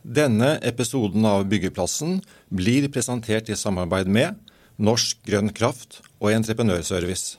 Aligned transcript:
Denne 0.00 0.54
episoden 0.64 1.26
av 1.28 1.42
Byggeplassen 1.44 2.22
blir 2.48 2.86
presentert 2.88 3.50
i 3.52 3.56
samarbeid 3.56 4.08
med 4.08 4.38
Norsk 4.80 5.18
Grønn 5.28 5.52
Kraft 5.52 6.00
og 6.22 6.32
Entreprenørservice. 6.32 7.36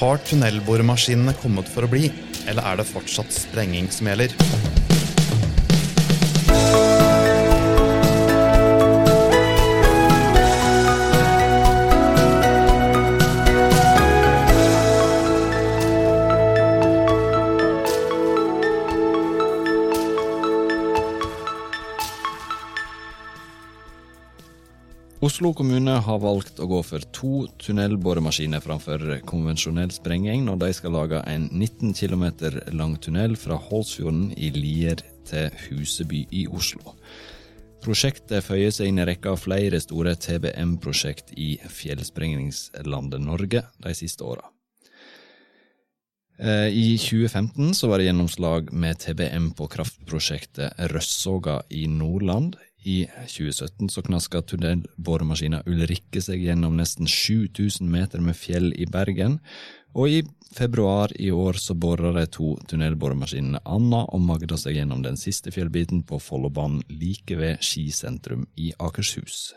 Har 0.00 0.18
tunnelboremaskinene 0.26 1.36
kommet 1.38 1.70
for 1.70 1.86
å 1.86 1.92
bli, 1.92 2.08
eller 2.48 2.66
er 2.66 2.80
det 2.80 2.90
fortsatt 2.90 3.30
sprenging 3.36 3.92
som 3.94 4.10
gjelder? 4.10 4.59
Oslo 25.40 25.54
kommune 25.56 25.94
har 26.04 26.18
valgt 26.20 26.58
å 26.60 26.66
gå 26.68 26.78
for 26.84 27.04
to 27.16 27.46
tunnelboremaskiner 27.64 28.60
framfor 28.60 29.22
konvensjonell 29.24 29.88
sprenging 29.88 30.42
når 30.44 30.58
de 30.60 30.68
skal 30.76 30.92
lage 30.92 31.22
en 31.32 31.46
19 31.48 31.94
km 31.96 32.26
lang 32.76 32.98
tunnel 33.00 33.38
fra 33.40 33.56
Hålsfjorden 33.56 34.34
i 34.36 34.50
Lier 34.52 35.00
til 35.24 35.48
Huseby 35.62 36.26
i 36.28 36.44
Oslo. 36.44 36.92
Prosjektet 37.80 38.44
føyer 38.44 38.68
seg 38.68 38.92
inn 38.92 39.00
i 39.00 39.08
rekka 39.08 39.32
av 39.32 39.40
flere 39.40 39.80
store 39.80 40.12
TBM-prosjekt 40.20 41.32
i 41.40 41.54
fjellsprengningslandet 41.56 43.24
Norge 43.24 43.64
de 43.80 43.96
siste 43.96 44.28
åra. 44.28 44.44
Eh, 46.36 46.68
I 46.68 46.98
2015 47.00 47.72
så 47.80 47.88
var 47.88 47.96
det 47.96 48.10
gjennomslag 48.10 48.74
med 48.76 49.00
TBM 49.00 49.54
på 49.56 49.72
kraftprosjektet 49.72 50.84
Røssoga 50.92 51.62
i 51.72 51.86
Nordland. 51.88 52.60
I 52.82 53.04
2017 53.28 53.88
så 53.92 54.02
knaska 54.02 54.40
tunnelboremaskina 54.42 55.62
Ulrikke 55.68 56.22
seg 56.24 56.40
gjennom 56.46 56.78
nesten 56.80 57.08
7000 57.08 57.90
meter 57.90 58.22
med 58.24 58.38
fjell 58.38 58.70
i 58.72 58.86
Bergen, 58.88 59.38
og 59.92 60.08
i 60.08 60.22
februar 60.56 61.12
i 61.18 61.30
år 61.30 61.58
så 61.60 61.74
bora 61.74 62.12
de 62.14 62.24
to 62.30 62.54
tunnelboremaskinene 62.70 63.60
Anna 63.64 64.04
og 64.08 64.22
Magda 64.24 64.56
seg 64.60 64.78
gjennom 64.78 65.02
den 65.04 65.18
siste 65.20 65.52
fjellbiten 65.54 66.04
på 66.06 66.20
Follobanen 66.22 66.84
like 66.88 67.36
ved 67.36 67.60
Skisentrum 67.64 68.46
i 68.56 68.70
Akershus. 68.78 69.50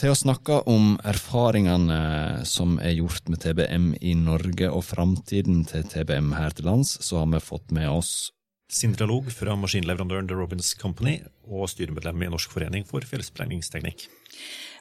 Til 0.00 0.10
å 0.10 0.18
snakke 0.18 0.56
om 0.70 0.96
erfaringene 1.06 2.42
som 2.50 2.78
er 2.82 2.96
gjort 2.96 3.28
med 3.30 3.44
TBM 3.44 3.92
i 4.02 4.16
Norge 4.18 4.70
og 4.72 4.82
framtiden 4.88 5.62
til 5.70 5.84
TBM 5.86 6.32
her 6.34 6.56
til 6.56 6.66
lands, 6.66 6.96
så 6.98 7.22
har 7.22 7.30
vi 7.30 7.42
fått 7.44 7.70
med 7.76 7.86
oss 7.92 8.32
Sindre 8.74 9.06
Log 9.06 9.28
fra 9.30 9.54
maskinleverandøren 9.58 10.26
The 10.26 10.34
Robins 10.34 10.72
Company 10.74 11.20
og 11.46 11.68
styremedlem 11.70 12.24
i 12.26 12.30
Norsk 12.32 12.50
forening 12.50 12.82
for 12.88 13.06
fjellsprengningsteknikk. 13.06 14.08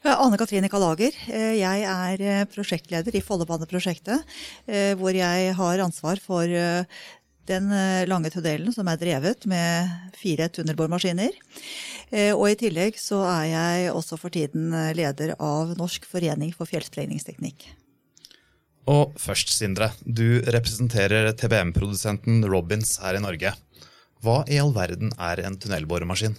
Anne 0.04 0.40
Katrine 0.42 0.68
Kalager. 0.72 1.14
Jeg 1.30 1.84
er 1.88 2.48
prosjektleder 2.52 3.14
i 3.16 3.22
Follobaneprosjektet, 3.24 4.26
hvor 4.98 5.14
jeg 5.16 5.54
har 5.60 5.84
ansvar 5.86 6.20
for 6.24 6.50
den 7.48 7.70
lange 8.10 8.32
tunnelen 8.34 8.74
som 8.74 8.90
er 8.90 9.00
drevet 9.00 9.46
med 9.52 9.94
fire 10.18 10.50
tunnelboremaskiner. 10.50 11.38
Og 12.34 12.48
i 12.50 12.58
tillegg 12.60 12.98
så 13.00 13.22
er 13.30 13.46
jeg 13.52 13.94
også 13.94 14.20
for 14.20 14.34
tiden 14.34 14.74
leder 14.98 15.36
av 15.38 15.78
Norsk 15.78 16.10
forening 16.10 16.52
for 16.58 16.68
fjellsprengningsteknikk. 16.68 17.70
Og 18.92 19.14
først, 19.16 19.54
Sindre. 19.56 19.94
Du 20.04 20.42
representerer 20.44 21.30
TBM-produsenten 21.40 22.44
Robins 22.52 22.98
her 23.00 23.16
i 23.16 23.22
Norge. 23.24 23.54
Hva 24.24 24.42
i 24.48 24.60
all 24.62 24.74
verden 24.76 25.12
er 25.20 25.44
en 25.44 25.60
tunnelboremaskin? 25.60 26.38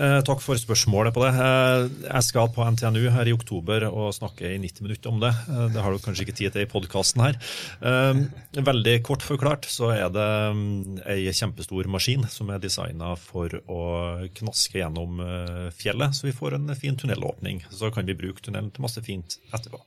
Eh, 0.00 0.20
takk 0.24 0.40
for 0.40 0.56
spørsmålet 0.56 1.12
på 1.12 1.20
det. 1.26 1.30
Eh, 1.36 1.82
jeg 2.06 2.24
skal 2.24 2.48
på 2.54 2.64
NTNU 2.64 3.10
her 3.12 3.28
i 3.28 3.34
oktober 3.36 3.84
og 3.90 4.14
snakke 4.16 4.48
i 4.48 4.60
90 4.62 4.86
minutter 4.86 5.10
om 5.10 5.18
det. 5.20 5.32
Eh, 5.50 5.66
det 5.74 5.82
har 5.84 5.92
du 5.92 6.00
kanskje 6.00 6.24
ikke 6.24 6.36
tid 6.38 6.54
til 6.54 6.64
i 6.64 6.70
podkasten 6.70 7.20
her. 7.20 7.36
Veldig 8.70 8.96
kort 9.04 9.26
forklart 9.26 9.68
så 9.68 9.90
er 9.92 10.08
det 10.14 10.30
ei 11.10 11.28
kjempestor 11.36 11.90
maskin 11.92 12.24
som 12.32 12.48
er 12.50 12.62
designa 12.62 13.12
for 13.18 13.60
å 13.68 13.82
knaske 14.40 14.80
gjennom 14.80 15.20
fjellet, 15.76 16.16
så 16.16 16.30
vi 16.30 16.36
får 16.36 16.56
en 16.56 16.74
fin 16.78 16.96
tunnelåpning. 16.96 17.64
Så 17.70 17.92
kan 17.92 18.08
vi 18.08 18.16
bruke 18.16 18.40
tunnelen 18.40 18.72
til 18.72 18.86
masse 18.86 19.04
fint 19.04 19.36
etterpå. 19.52 19.82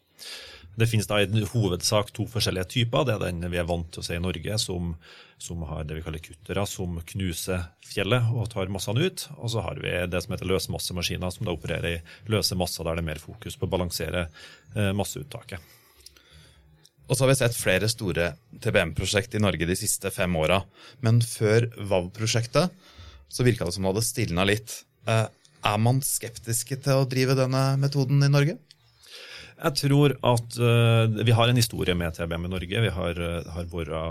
Det 0.75 0.88
finnes 0.89 1.07
da 1.09 1.19
i 1.22 1.45
hovedsak 1.51 2.09
to 2.16 2.25
forskjellige 2.29 2.69
typer. 2.72 3.06
Det 3.06 3.13
er 3.13 3.28
den 3.28 3.45
vi 3.51 3.59
er 3.61 3.67
vant 3.69 3.91
til 3.94 4.01
å 4.01 4.06
se 4.07 4.17
i 4.17 4.23
Norge, 4.23 4.57
som, 4.61 4.95
som 5.41 5.61
har 5.69 5.85
det 5.85 6.00
vi 6.00 6.06
kaller 6.06 6.23
kuttere, 6.23 6.66
som 6.69 6.97
knuser 7.13 7.67
fjellet 7.85 8.31
og 8.34 8.50
tar 8.53 8.72
massene 8.73 9.06
ut. 9.06 9.28
Og 9.38 9.53
så 9.53 9.61
har 9.66 9.78
vi 9.84 9.94
det 10.09 10.23
som 10.25 10.34
heter 10.34 10.50
løsmassemaskiner, 10.50 11.35
som 11.35 11.45
da 11.45 11.53
opererer 11.53 12.00
i 12.00 12.34
løse 12.34 12.57
masser 12.57 12.88
der 12.88 12.97
det 12.97 13.06
er 13.06 13.09
mer 13.11 13.22
fokus 13.22 13.59
på 13.59 13.69
å 13.69 13.73
balansere 13.75 14.25
eh, 14.25 14.91
masseuttaket. 14.97 15.61
Og 17.03 17.17
så 17.17 17.25
har 17.25 17.34
vi 17.34 17.38
sett 17.38 17.59
flere 17.59 17.90
store 17.91 18.31
TBM-prosjekt 18.63 19.35
i 19.38 19.44
Norge 19.44 19.67
de 19.69 19.78
siste 19.78 20.09
fem 20.16 20.34
åra. 20.40 20.61
Men 21.05 21.22
før 21.22 21.67
VAV-prosjektet 21.78 22.73
så 23.34 23.45
virka 23.45 23.67
det 23.67 23.75
som 23.75 23.85
det 23.85 23.91
hadde 23.91 24.05
stilna 24.07 24.45
litt. 24.47 24.79
Eh, 25.05 25.25
er 25.63 25.79
man 25.79 26.01
skeptiske 26.03 26.81
til 26.81 27.03
å 27.03 27.09
drive 27.09 27.38
denne 27.38 27.73
metoden 27.81 28.23
i 28.25 28.31
Norge? 28.31 28.57
Jeg 29.58 29.78
tror 29.80 30.14
at 30.25 30.56
uh, 30.59 31.19
vi 31.25 31.36
har 31.36 31.50
en 31.50 31.59
historie 31.59 31.96
med 31.97 32.16
TBM 32.16 32.47
i 32.47 32.52
Norge. 32.52 32.81
Vi 32.86 32.91
har, 32.96 33.19
uh, 33.19 33.52
har 33.56 33.69
bora 33.72 34.02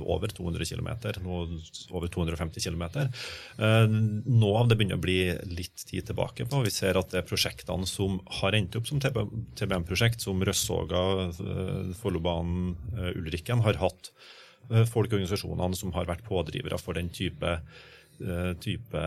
over 0.00 0.32
200 0.34 0.66
km, 0.66 0.90
nå 1.24 1.38
over 1.96 2.10
250 2.10 2.64
km. 2.64 2.84
Uh, 3.60 3.86
nå 4.26 4.50
av 4.58 4.70
det 4.70 4.78
begynner 4.80 4.98
å 4.98 5.04
bli 5.04 5.20
litt 5.52 5.86
tid 5.86 6.10
tilbake 6.10 6.48
på. 6.50 6.64
Vi 6.66 6.74
ser 6.74 6.98
at 7.00 7.12
det 7.12 7.22
er 7.22 7.28
prosjektene 7.30 7.88
som 7.88 8.18
har 8.40 8.56
endt 8.58 8.76
opp 8.80 8.90
som 8.90 9.00
TBM-prosjekt, 9.00 10.24
som 10.26 10.42
Røssoga, 10.44 11.04
uh, 11.38 11.94
Follobanen, 12.00 12.74
Ulrikken, 13.14 13.64
har 13.66 13.80
hatt 13.80 14.12
folk 14.86 15.08
og 15.10 15.16
organisasjonene 15.16 15.74
som 15.74 15.90
har 15.96 16.06
vært 16.06 16.22
pådrivere 16.28 16.76
for 16.78 16.94
den 16.94 17.08
type 17.10 17.56
type 18.60 19.02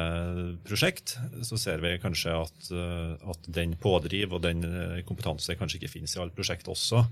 prosjekt, 0.66 1.16
så 1.46 1.58
ser 1.62 1.84
vi 1.84 1.92
kanskje 2.02 2.34
at, 2.34 2.70
at 3.30 3.50
den 3.54 3.76
pådriv 3.82 4.34
og 4.34 4.42
den 4.46 4.64
kompetanse 5.08 5.54
kanskje 5.60 5.80
ikke 5.80 5.92
finnes 5.96 6.16
i 6.16 6.22
alle 6.24 6.34
prosjekt 6.34 6.70
også. 6.72 7.04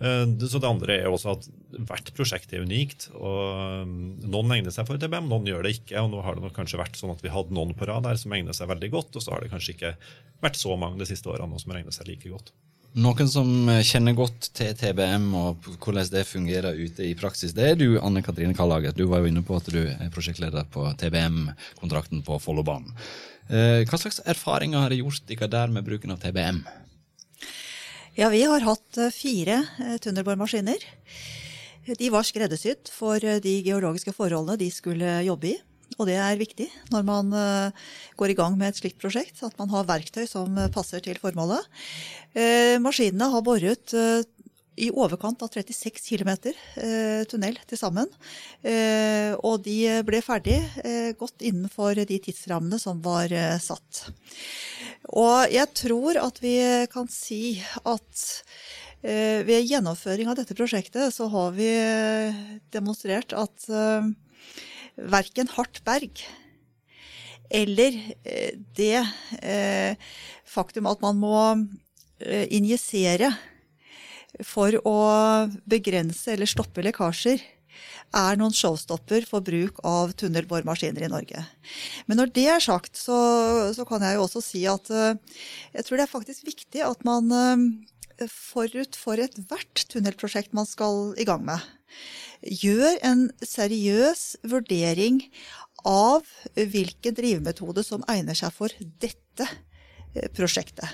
Så 0.00 0.60
det 0.62 0.70
andre 0.70 0.96
er 1.02 1.10
også 1.10 1.34
at 1.34 1.48
hvert 1.90 2.12
prosjekt 2.16 2.54
er 2.56 2.64
unikt. 2.64 3.10
og 3.12 3.90
Noen 4.24 4.56
egner 4.56 4.74
seg 4.74 4.88
for 4.88 5.00
TBM, 5.00 5.28
noen 5.28 5.48
gjør 5.50 5.66
det 5.66 5.76
ikke. 5.78 6.00
og 6.00 6.10
Nå 6.14 6.24
har 6.24 6.38
det 6.38 6.46
nok 6.46 6.56
kanskje 6.56 6.80
vært 6.80 6.98
sånn 6.98 7.12
at 7.12 7.22
vi 7.24 7.32
hadde 7.34 7.56
noen 7.56 7.76
på 7.76 7.88
rad 7.90 8.08
der 8.08 8.20
som 8.20 8.32
egner 8.36 8.56
seg 8.56 8.70
veldig 8.72 8.92
godt, 8.96 9.14
og 9.16 9.24
så 9.24 9.36
har 9.36 9.44
det 9.44 9.52
kanskje 9.52 9.76
ikke 9.76 9.94
vært 10.40 10.60
så 10.60 10.76
mange 10.80 11.00
de 11.00 11.08
siste 11.08 11.28
årene 11.30 11.60
som 11.60 11.72
har 11.72 11.82
egnet 11.82 11.96
seg 11.96 12.08
like 12.08 12.32
godt. 12.32 12.54
Noen 12.98 13.28
som 13.30 13.46
kjenner 13.86 14.16
godt 14.18 14.48
til 14.58 14.72
TBM 14.74 15.28
og 15.38 15.66
hvordan 15.78 16.08
det 16.10 16.24
fungerer 16.26 16.74
ute 16.74 17.04
i 17.06 17.12
praksis, 17.14 17.52
det 17.54 17.68
er 17.68 17.76
du, 17.78 18.00
Anne 18.02 18.18
Katrine 18.26 18.56
Kallager. 18.58 18.90
Du 18.90 19.04
var 19.06 19.22
jo 19.22 19.30
inne 19.30 19.44
på 19.46 19.54
at 19.60 19.68
du 19.70 19.78
er 19.84 20.10
prosjektleder 20.10 20.66
på 20.74 20.88
TBM-kontrakten 20.98 22.24
på 22.26 22.40
Follobanen. 22.42 22.90
Hva 23.46 23.98
slags 23.98 24.18
erfaringer 24.26 24.82
har 24.82 24.90
dere 24.90 25.04
gjort 25.04 25.22
dere 25.30 25.46
der 25.52 25.70
med 25.70 25.86
bruken 25.86 26.10
av 26.16 26.18
TBM? 26.22 26.64
Ja, 28.18 28.26
vi 28.34 28.42
har 28.42 28.66
hatt 28.66 29.00
fire 29.14 29.62
tunnelboremaskiner. 30.02 30.82
De 31.94 32.10
var 32.10 32.26
skreddersydd 32.26 32.90
for 32.90 33.22
de 33.22 33.54
geologiske 33.66 34.14
forholdene 34.18 34.58
de 34.58 34.70
skulle 34.74 35.20
jobbe 35.30 35.54
i. 35.54 35.58
Og 36.00 36.08
det 36.08 36.16
er 36.16 36.40
viktig 36.40 36.66
når 36.88 37.04
man 37.04 37.30
går 38.16 38.32
i 38.32 38.36
gang 38.38 38.56
med 38.56 38.72
et 38.72 38.80
slikt 38.80 39.00
prosjekt, 39.02 39.42
at 39.44 39.56
man 39.60 39.68
har 39.74 39.88
verktøy 39.88 40.24
som 40.28 40.56
passer 40.72 41.04
til 41.04 41.20
formålet. 41.20 41.66
Maskinene 42.80 43.28
har 43.34 43.44
boret 43.44 43.92
i 44.80 44.88
overkant 44.96 45.42
av 45.44 45.50
36 45.52 46.00
km 46.06 46.30
tunnel 47.28 47.58
til 47.68 47.80
sammen. 47.80 48.08
Og 49.44 49.60
de 49.66 49.78
ble 50.08 50.22
ferdig 50.24 50.56
godt 51.20 51.44
innenfor 51.44 52.00
de 52.00 52.20
tidsrammene 52.24 52.80
som 52.80 53.02
var 53.04 53.34
satt. 53.60 54.06
Og 55.12 55.52
jeg 55.52 55.68
tror 55.84 56.20
at 56.22 56.40
vi 56.40 56.56
kan 56.92 57.10
si 57.12 57.58
at 57.82 58.24
ved 59.00 59.64
gjennomføring 59.64 60.28
av 60.28 60.36
dette 60.40 60.56
prosjektet 60.56 61.12
så 61.14 61.28
har 61.32 61.54
vi 61.56 61.70
demonstrert 62.72 63.32
at 63.36 63.68
verken 64.96 65.50
hardt 65.56 65.82
berg 65.86 66.22
eller 67.50 67.96
det 68.78 69.02
faktum 70.46 70.86
at 70.86 71.00
man 71.02 71.18
må 71.18 71.38
injisere 72.52 73.32
for 74.46 74.76
å 74.86 74.98
begrense 75.66 76.30
eller 76.30 76.46
stoppe 76.46 76.84
lekkasjer, 76.86 77.42
er 78.14 78.38
noen 78.38 78.54
showstopper 78.54 79.26
for 79.26 79.42
bruk 79.42 79.78
av 79.86 80.12
tunnelboremaskiner 80.18 81.06
i 81.06 81.10
Norge. 81.10 81.42
Men 82.06 82.20
når 82.20 82.32
det 82.34 82.46
er 82.54 82.62
sagt, 82.62 82.98
så, 82.98 83.18
så, 83.74 83.86
kan 83.88 84.02
jeg 84.06 84.18
jo 84.18 84.24
også 84.26 84.42
si 84.44 84.64
at 84.70 84.90
jeg 84.90 85.86
tror 85.86 85.98
det 85.98 86.06
er 86.06 86.12
faktisk 86.14 86.46
viktig 86.46 86.84
at 86.86 87.02
man 87.06 87.30
forut 88.28 88.98
for 88.98 89.20
ethvert 89.22 89.86
tunnelprosjekt 89.90 90.54
man 90.56 90.68
skal 90.68 91.14
i 91.18 91.26
gang 91.26 91.42
med, 91.46 91.62
gjør 92.42 92.98
en 93.06 93.28
seriøs 93.44 94.24
vurdering 94.48 95.22
av 95.86 96.26
hvilken 96.54 97.16
drivemetode 97.16 97.84
som 97.86 98.04
egner 98.10 98.36
seg 98.36 98.52
for 98.54 98.72
dette 99.00 99.46
eh, 99.46 100.28
prosjektet. 100.36 100.88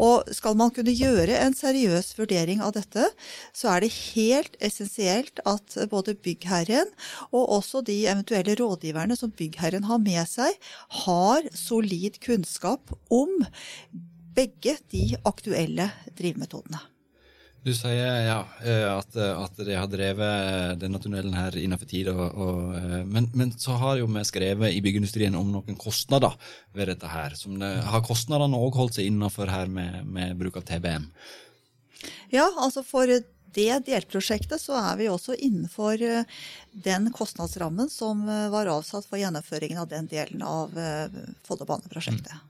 Og 0.00 0.28
skal 0.34 0.56
man 0.56 0.72
kunne 0.74 0.94
gjøre 0.96 1.36
en 1.42 1.54
seriøs 1.56 2.12
vurdering 2.18 2.62
av 2.64 2.74
dette, 2.76 3.08
så 3.56 3.72
er 3.74 3.84
det 3.84 3.92
helt 4.14 4.56
essensielt 4.64 5.42
at 5.48 5.76
både 5.92 6.14
byggherren 6.16 6.88
og 7.30 7.58
også 7.58 7.82
de 7.86 7.98
eventuelle 8.06 8.56
rådgiverne 8.58 9.18
som 9.18 9.34
byggherren 9.36 9.88
har 9.90 10.00
med 10.02 10.24
seg, 10.30 10.56
har 11.04 11.50
solid 11.56 12.20
kunnskap 12.24 12.94
om 13.12 13.42
begge 14.32 14.78
de 14.94 15.12
aktuelle 15.28 15.90
drivmetodene. 16.16 16.91
Du 17.62 17.70
sier 17.70 18.24
ja, 18.26 18.40
eh, 18.66 18.88
at, 18.90 19.14
at 19.14 19.60
de 19.62 19.76
har 19.78 19.86
drevet 19.86 20.80
denne 20.82 20.98
tunnelen 20.98 21.34
her 21.36 21.54
innenfor 21.54 21.86
tid, 21.86 22.08
og, 22.10 22.22
og, 22.34 22.72
eh, 22.74 23.04
men, 23.06 23.28
men, 23.38 23.52
så 23.54 23.76
har 23.78 24.00
jo 24.00 24.08
vi 24.10 24.24
skrevet 24.26 24.74
i 24.74 24.80
byggeindustrien 24.82 25.36
om 25.38 25.52
noen 25.54 25.78
kostnader 25.78 26.34
ved 26.74 26.90
dette 26.90 27.06
her. 27.06 27.36
Det, 27.38 27.70
har 27.86 28.02
kostnadene 28.02 28.58
òg 28.58 28.80
holdt 28.80 28.98
seg 28.98 29.06
innenfor 29.06 29.52
her 29.52 29.70
med, 29.70 30.00
med, 30.10 30.34
bruk 30.40 30.58
av 30.58 30.66
TBM? 30.66 31.06
Ja, 32.34 32.48
altså 32.50 32.82
for 32.82 33.06
det 33.56 33.82
delprosjektet 33.88 34.60
så 34.62 34.76
er 34.80 35.00
vi 35.00 35.10
også 35.12 35.36
innenfor 35.36 36.02
eh, 36.06 36.38
den 36.72 37.10
kostnadsrammen 37.14 37.90
som 37.92 38.24
var 38.26 38.70
avsatt 38.72 39.08
for 39.08 39.20
gjennomføringen 39.20 39.82
av 39.82 39.90
den 39.90 40.08
delen 40.08 40.42
av 40.46 40.72
Follobaneprosjektet. 41.44 42.32
Mm. 42.32 42.48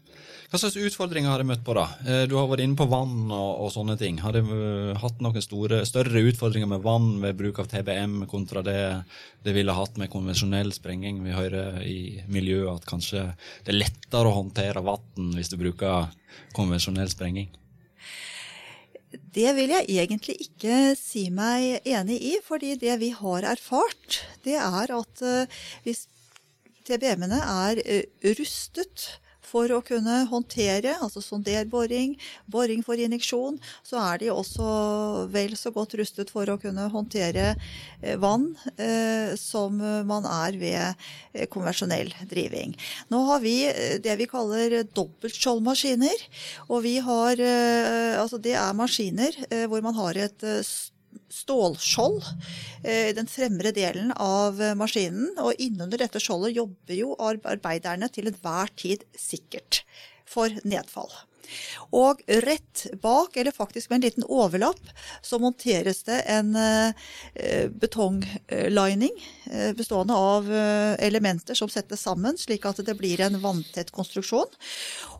Hva 0.53 0.59
slags 0.61 0.75
utfordringer 0.77 1.31
har 1.33 1.41
dere 1.41 1.49
møtt 1.49 1.63
på, 1.65 1.73
da? 1.73 1.87
Eh, 2.05 2.27
du 2.29 2.35
har 2.37 2.45
vært 2.51 2.61
inne 2.61 2.77
på 2.77 2.85
vann 2.85 3.31
og, 3.33 3.53
og 3.65 3.71
sånne 3.73 3.95
ting. 3.97 4.19
Har 4.21 4.35
dere 4.37 4.57
eh, 4.93 4.99
hatt 5.01 5.23
noen 5.25 5.41
store, 5.41 5.79
større 5.89 6.21
utfordringer 6.29 6.69
med 6.69 6.85
vann 6.85 7.15
ved 7.23 7.39
bruk 7.39 7.63
av 7.63 7.71
TBM 7.71 8.27
kontra 8.29 8.61
det 8.67 8.77
det 9.43 9.55
ville 9.57 9.73
hatt 9.73 9.97
med 9.97 10.13
konvensjonell 10.13 10.75
sprenging? 10.77 11.23
Vi 11.25 11.33
hører 11.33 11.81
i 11.89 12.21
miljøet 12.29 12.83
at 12.83 12.91
kanskje 12.91 13.25
det 13.65 13.73
er 13.73 13.81
lettere 13.81 14.29
å 14.29 14.37
håndtere 14.43 14.85
vann 14.85 15.33
hvis 15.39 15.55
du 15.55 15.57
bruker 15.57 16.13
konvensjonell 16.53 17.09
sprenging. 17.09 17.49
Det 19.13 19.51
vil 19.57 19.73
jeg 19.75 19.89
egentlig 19.89 20.37
ikke 20.47 20.77
si 20.99 21.27
meg 21.35 21.85
enig 21.89 22.19
i, 22.33 22.33
fordi 22.45 22.75
det 22.81 22.99
vi 23.03 23.11
har 23.17 23.49
erfart, 23.53 24.23
det 24.47 24.57
er 24.61 24.95
at 24.97 25.25
eh, 25.27 25.61
hvis 25.85 26.07
TBM-ene 26.89 27.39
er 27.39 27.83
rustet 28.39 29.09
for 29.47 29.73
å 29.75 29.81
kunne 29.85 30.23
håndtere 30.31 30.95
altså 31.03 31.23
sonderboring, 31.25 32.15
boring 32.51 32.83
for 32.87 33.01
injeksjon, 33.01 33.59
så 33.87 34.01
er 34.03 34.23
de 34.23 34.31
også 34.33 34.69
vel 35.33 35.57
så 35.59 35.73
godt 35.75 35.97
rustet 36.01 36.33
for 36.33 36.49
å 36.49 36.59
kunne 36.63 36.89
håndtere 36.93 37.53
eh, 37.55 38.17
vann 38.23 38.51
eh, 38.77 39.35
som 39.41 39.77
man 40.09 40.27
er 40.29 40.59
ved 40.61 40.81
eh, 41.35 41.47
konvensjonell 41.53 42.13
driving. 42.31 42.77
Nå 43.13 43.23
har 43.31 43.43
vi 43.45 43.57
det 44.03 44.17
vi 44.21 44.29
kaller 44.31 44.83
dobbeltskjoldmaskiner. 44.95 46.27
Og 46.69 46.83
vi 46.85 46.97
har 47.03 47.41
Altså 47.43 48.39
det 48.43 48.53
er 48.59 48.77
maskiner 48.77 49.35
hvor 49.71 49.83
man 49.85 49.97
har 49.97 50.19
et 50.21 50.45
stålskjold 51.33 52.23
eh, 52.85 53.11
i 53.11 53.17
den 53.17 53.31
fremre 53.31 53.73
delen 53.77 54.13
av 54.17 54.61
maskinen. 54.79 55.33
Og 55.43 55.59
innunder 55.63 56.05
dette 56.05 56.23
skjoldet 56.23 56.57
jobber 56.57 56.99
jo 56.99 57.17
arbeiderne 57.19 58.11
til 58.13 58.31
enhver 58.31 58.73
tid 58.77 59.05
sikkert 59.19 59.83
for 60.29 60.53
nedfall. 60.65 61.11
Og 61.93 62.23
rett 62.47 62.87
bak, 63.03 63.37
eller 63.37 63.55
faktisk 63.55 63.91
med 63.91 64.01
en 64.01 64.07
liten 64.07 64.29
overlapp, 64.29 64.83
så 65.23 65.41
monteres 65.43 66.03
det 66.09 66.23
en 66.33 66.55
eh, 66.57 67.69
betonglining 67.69 69.15
eh, 69.51 69.73
bestående 69.77 70.17
av 70.17 70.49
elementer 70.53 71.57
som 71.59 71.71
settes 71.71 72.03
sammen, 72.03 72.39
slik 72.39 72.65
at 72.69 72.81
det 72.85 72.95
blir 72.99 73.21
en 73.25 73.39
vanntett 73.43 73.93
konstruksjon. 73.95 74.51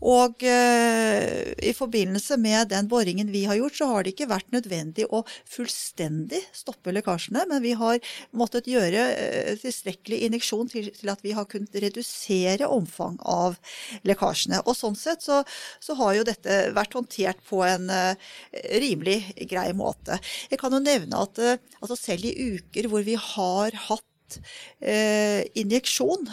Og 0.03 0.43
eh, 0.47 1.53
i 1.63 1.73
forbindelse 1.77 2.37
med 2.43 2.73
den 2.73 2.89
boringen 2.91 3.31
vi 3.33 3.45
har 3.47 3.59
gjort, 3.59 3.77
så 3.79 3.89
har 3.91 4.03
det 4.03 4.15
ikke 4.15 4.31
vært 4.33 4.51
nødvendig 4.55 5.07
å 5.11 5.23
fullstendig 5.49 6.41
stoppe 6.57 6.95
lekkasjene, 6.95 7.45
men 7.51 7.63
vi 7.65 7.75
har 7.79 8.01
måttet 8.37 8.71
gjøre 8.71 9.05
eh, 9.13 9.53
tilstrekkelig 9.63 10.23
injeksjon 10.27 10.73
til, 10.73 10.91
at 11.13 11.23
vi 11.25 11.37
har 11.37 11.49
kunnet 11.51 11.77
redusere 11.85 12.69
omfang 12.71 13.19
av 13.23 13.59
lekkasjene. 14.09 14.63
Og 14.67 14.77
sånn 14.79 14.99
sett 14.99 15.23
så, 15.25 15.43
så 15.83 15.97
har 16.01 16.12
jo 16.19 16.27
dette 16.27 16.61
vært 16.77 16.97
håndtert 16.99 17.43
på 17.49 17.63
en 17.67 17.91
eh, 17.93 18.31
rimelig 18.83 19.21
grei 19.51 19.71
måte. 19.77 20.19
Jeg 20.51 20.61
kan 20.63 20.75
jo 20.75 20.83
nevne 20.83 21.21
at 21.27 21.43
eh, 21.43 21.61
altså 21.81 21.99
selv 21.99 22.29
i 22.29 22.57
uker 22.57 22.89
hvor 22.91 23.05
vi 23.07 23.17
har 23.19 23.77
hatt 23.89 24.39
eh, 24.81 25.43
injeksjon, 25.61 26.29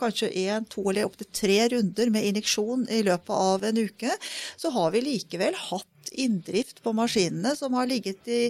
kanskje 0.00 0.32
én, 0.44 0.66
to 0.70 0.86
eller 0.90 1.08
opptil 1.08 1.30
tre 1.34 1.58
runder 1.72 2.12
med 2.14 2.30
injeksjon 2.30 2.88
i 2.92 3.04
løpet 3.06 3.34
av 3.34 3.66
en 3.70 3.82
uke, 3.84 4.16
så 4.60 4.72
har 4.74 4.94
vi 4.94 5.04
likevel 5.06 5.58
hatt 5.68 5.90
inndrift 6.20 6.82
på 6.82 6.92
maskinene 6.96 7.54
som 7.56 7.74
har 7.76 7.88
ligget 7.90 8.28
i, 8.28 8.42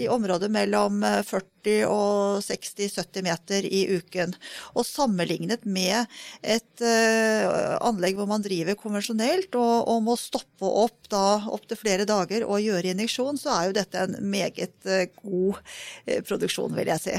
i 0.00 0.08
området 0.10 0.50
mellom 0.52 1.02
40 1.02 1.50
eh, 1.70 1.84
og 1.88 2.42
60-70 2.44 3.24
meter 3.24 3.66
i 3.66 3.84
uken. 3.96 4.34
Og 4.74 4.86
sammenlignet 4.86 5.64
med 5.64 6.04
et 6.42 6.84
uh, 6.84 7.76
anlegg 7.84 8.18
hvor 8.18 8.28
man 8.30 8.44
driver 8.44 8.76
konvensjonelt 8.78 9.54
og, 9.58 9.88
og 9.90 10.02
må 10.08 10.16
stoppe 10.20 10.68
opp 10.68 11.08
da 11.12 11.24
opptil 11.54 11.80
flere 11.80 12.08
dager 12.08 12.44
og 12.46 12.62
gjøre 12.62 12.92
injeksjon, 12.92 13.40
så 13.40 13.54
er 13.54 13.70
jo 13.70 13.78
dette 13.78 14.04
en 14.04 14.18
meget 14.28 14.76
uh, 14.88 15.06
god 15.22 15.62
uh, 15.62 16.20
produksjon, 16.26 16.76
vil 16.76 16.92
jeg 16.94 17.04
si. 17.06 17.16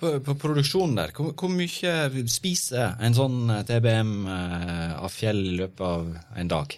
På, 0.00 0.16
på, 0.26 0.34
produksjonen 0.42 0.96
der, 0.98 1.12
hvor, 1.14 1.30
hvor, 1.38 1.52
mye 1.54 2.24
spiser 2.26 2.96
en 2.98 3.14
sånn 3.14 3.46
TBM 3.68 4.26
av 4.26 5.12
fjell 5.14 5.38
i 5.52 5.54
løpet 5.60 5.84
av 5.86 6.08
en 6.34 6.50
dag? 6.50 6.74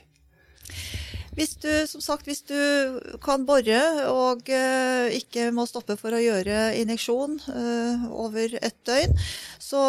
Hvis 1.37 1.55
du, 1.63 1.71
som 1.87 2.03
sagt, 2.03 2.27
hvis 2.27 2.43
du 2.49 2.57
kan 3.23 3.47
bore 3.49 3.81
og 4.11 4.51
uh, 4.51 5.07
ikke 5.15 5.51
må 5.55 5.67
stoppe 5.71 5.97
for 6.01 6.17
å 6.17 6.23
gjøre 6.23 6.75
injeksjon 6.81 7.39
uh, 7.47 8.11
over 8.11 8.59
et 8.59 8.77
døgn, 8.89 9.15
så, 9.63 9.83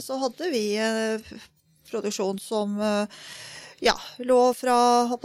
så 0.00 0.18
hadde 0.24 0.50
vi 0.54 0.64
uh, 0.80 1.32
produksjon 1.90 2.40
som 2.40 2.78
ja, 3.80 3.94
lå 4.18 4.40
fra 4.54 4.76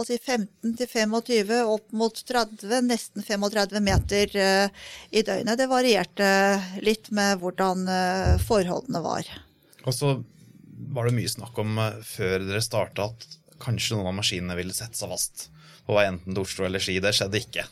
si, 0.06 0.16
15 0.18 0.76
til 0.78 0.88
25 0.88 1.52
opp 1.68 1.92
mot 1.96 2.16
30, 2.28 2.86
nesten 2.88 3.24
35 3.24 3.82
meter 3.84 4.32
uh, 4.40 4.86
i 5.10 5.22
døgnet. 5.22 5.58
Det 5.60 5.68
varierte 5.70 6.30
litt 6.84 7.10
med 7.14 7.42
hvordan 7.42 7.84
uh, 7.88 8.36
forholdene 8.46 9.02
var. 9.04 9.28
Og 9.84 9.92
så 9.94 10.16
var 10.96 11.08
det 11.08 11.16
mye 11.18 11.32
snakk 11.32 11.58
om 11.60 11.76
uh, 11.78 12.00
før 12.04 12.48
dere 12.48 12.64
starta 12.64 13.10
at 13.10 13.28
kanskje 13.62 13.96
noen 13.96 14.12
av 14.12 14.18
maskinene 14.20 14.58
ville 14.58 14.76
sette 14.76 14.98
seg 14.98 15.12
fast 15.12 15.48
på 15.86 15.96
vei 15.96 16.08
enten 16.10 16.34
til 16.34 16.42
Oslo 16.42 16.66
eller 16.66 16.82
Ski. 16.82 16.98
Det 17.02 17.14
skjedde 17.14 17.42
ikke. 17.42 17.66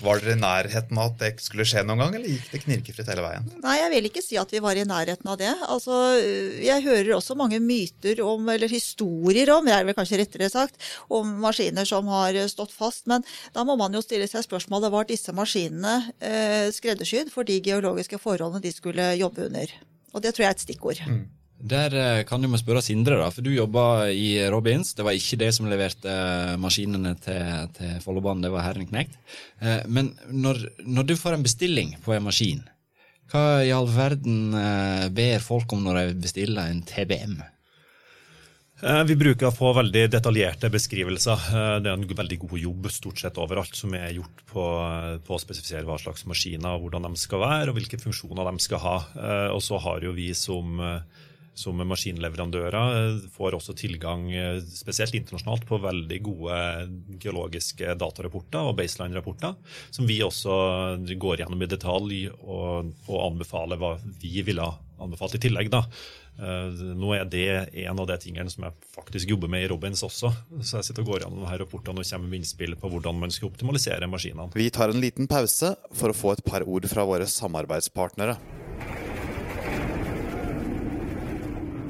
Var 0.00 0.20
dere 0.22 0.32
i 0.32 0.40
nærheten 0.40 0.98
av 0.98 1.10
at 1.10 1.16
det 1.20 1.30
skulle 1.44 1.66
skje 1.68 1.82
noen 1.84 2.00
gang, 2.00 2.14
eller 2.16 2.32
gikk 2.32 2.46
det 2.54 2.60
knirkefritt 2.62 3.10
hele 3.12 3.24
veien? 3.24 3.48
Nei, 3.60 3.74
jeg 3.82 3.90
vil 3.92 4.08
ikke 4.08 4.22
si 4.24 4.38
at 4.40 4.52
vi 4.54 4.62
var 4.64 4.78
i 4.80 4.86
nærheten 4.88 5.28
av 5.28 5.36
det. 5.40 5.50
Altså, 5.68 5.96
jeg 6.64 6.84
hører 6.86 7.12
også 7.18 7.36
mange 7.36 7.60
myter 7.60 8.22
om, 8.24 8.48
eller 8.48 8.72
historier 8.72 9.52
om, 9.52 9.68
er 9.68 9.84
vel 9.88 9.96
kanskje 9.98 10.22
rettere 10.22 10.48
sagt, 10.52 10.80
om 11.12 11.34
maskiner 11.44 11.88
som 11.88 12.08
har 12.12 12.38
stått 12.48 12.72
fast. 12.72 13.04
Men 13.12 13.26
da 13.56 13.66
må 13.68 13.76
man 13.80 13.94
jo 13.96 14.00
stille 14.04 14.28
seg 14.30 14.46
spørsmålet 14.46 14.94
var 14.94 15.08
disse 15.10 15.34
maskinene 15.36 16.14
eh, 16.16 16.72
skreddersydd 16.72 17.32
for 17.34 17.48
de 17.48 17.60
geologiske 17.60 18.20
forholdene 18.22 18.64
de 18.64 18.72
skulle 18.72 19.12
jobbe 19.20 19.50
under. 19.50 19.76
Og 20.14 20.24
det 20.24 20.32
tror 20.32 20.46
jeg 20.46 20.54
er 20.54 20.56
et 20.56 20.64
stikkord. 20.64 21.04
Mm. 21.06 21.26
Der 21.60 22.24
kan 22.24 22.40
kan 22.40 22.50
må 22.50 22.56
spørre 22.56 22.80
Sindre, 22.80 23.18
da, 23.20 23.28
for 23.28 23.44
du 23.44 23.50
jobba 23.52 24.08
i 24.08 24.40
Robins. 24.48 24.94
Det 24.96 25.04
var 25.04 25.12
ikke 25.12 25.36
det 25.42 25.50
som 25.52 25.68
leverte 25.68 26.08
eh, 26.08 26.56
maskinene 26.56 27.12
til, 27.20 27.68
til 27.76 28.00
Follobanen, 28.00 28.42
det 28.42 28.52
var 28.52 28.64
Herren 28.64 28.88
Knekt. 28.88 29.18
men 29.86 30.14
når, 30.30 30.62
når, 30.80 31.04
du 31.04 31.16
får 31.16 31.36
en 31.36 31.44
bestilling 31.44 31.96
på 32.04 32.14
en 32.16 32.24
maskin, 32.24 32.62
hva 33.30 33.62
i 33.62 33.70
all 33.70 33.86
verden 33.86 34.56
ber 35.14 35.42
folk 35.44 35.70
om 35.72 35.84
når 35.84 36.00
de 36.00 36.22
bestiller 36.24 36.66
en 36.66 36.80
TBM? 36.82 37.36
Vi 38.80 39.14
bruker 39.20 39.50
å 39.50 39.54
få 39.54 39.74
veldig 39.76 40.06
detaljerte 40.10 40.70
beskrivelser. 40.72 41.42
Det 41.84 41.90
er 41.90 41.94
en 41.94 42.06
veldig 42.08 42.38
god 42.46 42.58
jobb 42.58 42.88
stort 42.90 43.20
sett 43.20 43.38
overalt 43.38 43.76
som 43.76 43.92
er 43.94 44.16
gjort 44.16 44.40
på, 44.48 44.64
på 45.26 45.36
å 45.36 45.40
spesifisere 45.42 45.84
hva 45.86 45.98
slags 46.00 46.24
maskiner, 46.26 46.80
hvordan 46.80 47.06
de 47.06 47.20
skal 47.20 47.44
være 47.44 47.70
og 47.70 47.76
hvilke 47.76 48.00
funksjoner 48.00 48.48
de 48.48 48.64
skal 48.64 48.82
ha. 48.82 48.96
Og 49.52 49.60
så 49.62 49.78
har 49.84 50.08
jo 50.08 50.16
vi 50.16 50.32
som 50.34 50.80
som 51.54 51.80
maskinleverandører 51.88 52.96
eh, 52.98 53.26
får 53.34 53.56
også 53.58 53.74
tilgang, 53.78 54.28
eh, 54.32 54.60
spesielt 54.64 55.16
internasjonalt, 55.18 55.66
på 55.68 55.80
veldig 55.82 56.20
gode 56.24 56.60
geologiske 57.22 57.96
datarapporter 58.00 58.70
og 58.70 58.78
baseline-rapporter, 58.78 59.56
som 59.90 60.08
vi 60.08 60.20
også 60.24 60.54
går 61.20 61.42
gjennom 61.42 61.62
i 61.62 61.70
detalj 61.70 62.22
og, 62.30 62.94
og 63.08 63.20
anbefaler 63.26 63.80
hva 63.80 63.96
vi 64.22 64.40
ville 64.46 64.70
anbefalt 65.00 65.36
i 65.38 65.42
tillegg. 65.42 65.70
da. 65.72 65.84
Nå 66.40 67.10
er 67.12 67.26
det 67.28 67.48
en 67.82 67.98
av 68.00 68.06
de 68.08 68.16
tingene 68.22 68.48
som 68.52 68.64
jeg 68.64 68.92
faktisk 68.94 69.32
jobber 69.32 69.50
med 69.52 69.64
i 69.64 69.68
Robins 69.68 70.00
også. 70.06 70.30
Så 70.60 70.78
jeg 70.78 70.88
sitter 70.88 71.04
og 71.04 71.12
går 71.12 71.24
gjennom 71.24 71.48
her 71.48 71.60
rapportene 71.60 72.00
og 72.00 72.08
kommer 72.08 72.32
med 72.32 72.40
innspill 72.40 72.76
på 72.80 72.92
hvordan 72.92 73.20
man 73.20 73.34
skal 73.34 73.50
optimalisere 73.50 74.08
maskinene. 74.08 74.48
Vi 74.56 74.70
tar 74.72 74.92
en 74.92 75.02
liten 75.04 75.28
pause 75.28 75.74
for 75.92 76.12
å 76.12 76.16
få 76.16 76.36
et 76.36 76.44
par 76.46 76.64
ord 76.64 76.88
fra 76.88 77.04
våre 77.08 77.28
samarbeidspartnere. 77.28 78.38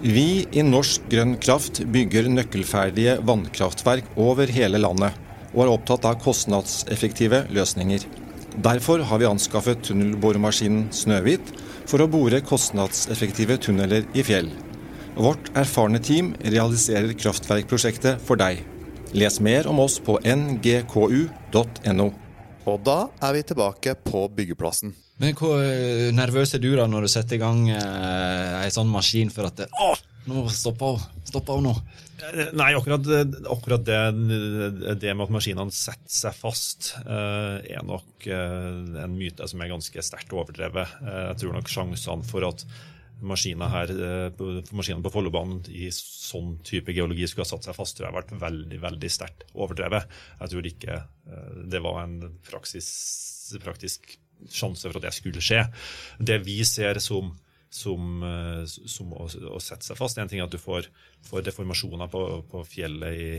Vi 0.00 0.46
i 0.56 0.62
Norsk 0.64 1.10
Grønn 1.12 1.34
Kraft 1.36 1.82
bygger 1.92 2.24
nøkkelferdige 2.32 3.18
vannkraftverk 3.28 4.06
over 4.16 4.48
hele 4.48 4.78
landet, 4.80 5.12
og 5.52 5.66
er 5.66 5.72
opptatt 5.74 6.06
av 6.08 6.16
kostnadseffektive 6.24 7.42
løsninger. 7.52 8.06
Derfor 8.64 9.04
har 9.04 9.20
vi 9.20 9.28
anskaffet 9.28 9.82
tunnelboremaskinen 9.84 10.86
Snøhvit 10.96 11.52
for 11.84 12.00
å 12.00 12.08
bore 12.08 12.40
kostnadseffektive 12.40 13.58
tunneler 13.60 14.08
i 14.16 14.24
fjell. 14.24 14.48
Vårt 15.20 15.52
erfarne 15.58 16.00
team 16.00 16.32
realiserer 16.40 17.12
kraftverkprosjektet 17.20 18.24
for 18.24 18.40
deg. 18.40 18.64
Les 19.12 19.36
mer 19.44 19.68
om 19.68 19.84
oss 19.84 19.98
på 20.00 20.16
ngku.no. 20.24 22.10
Og 22.64 22.82
da 22.88 22.98
er 23.20 23.36
vi 23.36 23.46
tilbake 23.52 23.98
på 24.00 24.24
byggeplassen. 24.32 24.96
Men 25.20 25.36
hvor 25.36 25.60
eh, 25.60 26.08
nervøs 26.16 26.54
er 26.56 26.62
du 26.62 26.70
da 26.78 26.86
når 26.88 27.04
du 27.04 27.12
setter 27.12 27.36
i 27.36 27.42
gang 27.42 27.66
eh, 27.68 28.60
ei 28.62 28.70
sånn 28.72 28.88
maskin 28.88 29.32
for 29.32 29.50
at 29.50 29.58
det, 29.60 29.66
Å, 29.68 29.90
nå 30.30 30.46
stopper 30.54 30.96
hun! 30.96 31.24
Stopper 31.28 31.58
hun 31.58 31.68
nå! 31.68 31.74
Eh, 32.30 32.52
nei, 32.56 32.70
akkurat, 32.76 33.04
akkurat 33.52 33.84
det, 33.84 33.98
det, 35.00 35.12
med 35.12 35.26
at 35.26 35.34
maskinene 35.34 35.74
setter 35.76 36.14
seg 36.14 36.38
fast, 36.38 36.94
eh, 37.04 37.58
er 37.76 37.84
nok 37.86 38.28
eh, 38.28 39.02
en 39.04 39.16
myte 39.16 39.48
som 39.50 39.60
er 39.60 39.72
ganske 39.72 40.06
sterkt 40.06 40.32
overdrevet. 40.36 40.96
Eh, 41.04 41.20
jeg 41.32 41.42
tror 41.42 41.58
nok 41.58 41.68
sjansene 41.72 42.26
for 42.28 42.48
at 42.48 42.64
maskiner 43.20 43.68
her, 43.68 43.90
på 44.32 45.10
Follobanen 45.12 45.58
i 45.68 45.90
sånn 45.92 46.54
type 46.64 46.94
geologi 46.96 47.26
skulle 47.28 47.44
ha 47.44 47.50
satt 47.50 47.68
seg 47.68 47.76
fast, 47.76 47.98
tror 47.98 48.06
jeg 48.06 48.14
har 48.14 48.22
vært 48.22 48.32
veldig 48.40 48.78
veldig 48.80 49.10
sterkt 49.12 49.44
overdrevet. 49.52 50.08
Jeg 50.40 50.52
tror 50.54 50.68
ikke 50.70 50.96
det 51.68 51.82
var 51.84 51.98
en 52.06 52.14
praksis, 52.48 52.88
praktisk 53.60 54.14
sjanse 54.48 54.88
for 54.88 55.00
at 55.00 55.08
det 55.08 55.14
skulle 55.16 55.44
skje. 55.44 55.64
Det 56.18 56.40
vi 56.46 56.60
ser 56.64 57.00
som, 57.02 57.32
som, 57.70 58.22
eh, 58.26 58.64
som 58.66 59.14
å, 59.14 59.28
å, 59.28 59.60
sette 59.62 59.86
seg 59.86 59.98
fast, 59.98 60.18
en 60.18 60.30
ting 60.30 60.42
er 60.42 60.48
at 60.48 60.54
du 60.54 60.60
får, 60.60 60.88
får 61.28 61.46
deformasjoner 61.50 62.10
på, 62.12 62.24
på 62.50 62.64
fjellet 62.68 63.20
i 63.20 63.30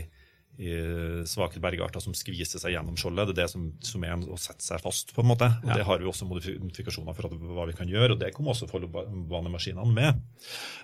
svake 1.26 1.60
bergarter 1.62 2.02
som 2.02 2.14
skviser 2.16 2.60
seg 2.60 2.74
gjennom 2.74 2.96
skjoldet. 2.98 3.30
Det 3.30 3.34
er 3.34 3.38
det 3.42 3.52
som, 3.52 3.64
som 3.82 4.04
er 4.04 4.20
å 4.28 4.38
sette 4.40 4.64
seg 4.64 4.82
fast. 4.82 5.14
på 5.16 5.22
en 5.22 5.30
måte. 5.30 5.48
Ja. 5.64 5.78
Det 5.78 5.86
har 5.88 6.00
vi 6.02 6.08
også 6.08 6.28
modifikasjoner 6.28 7.16
for 7.16 7.32
hva 7.32 7.66
vi 7.70 7.76
kan 7.76 7.90
gjøre, 7.90 8.14
og 8.14 8.20
det 8.20 8.32
kommer 8.36 8.52
også 8.52 8.68
Follobanemaskinene 8.70 9.96
med. 9.96 10.20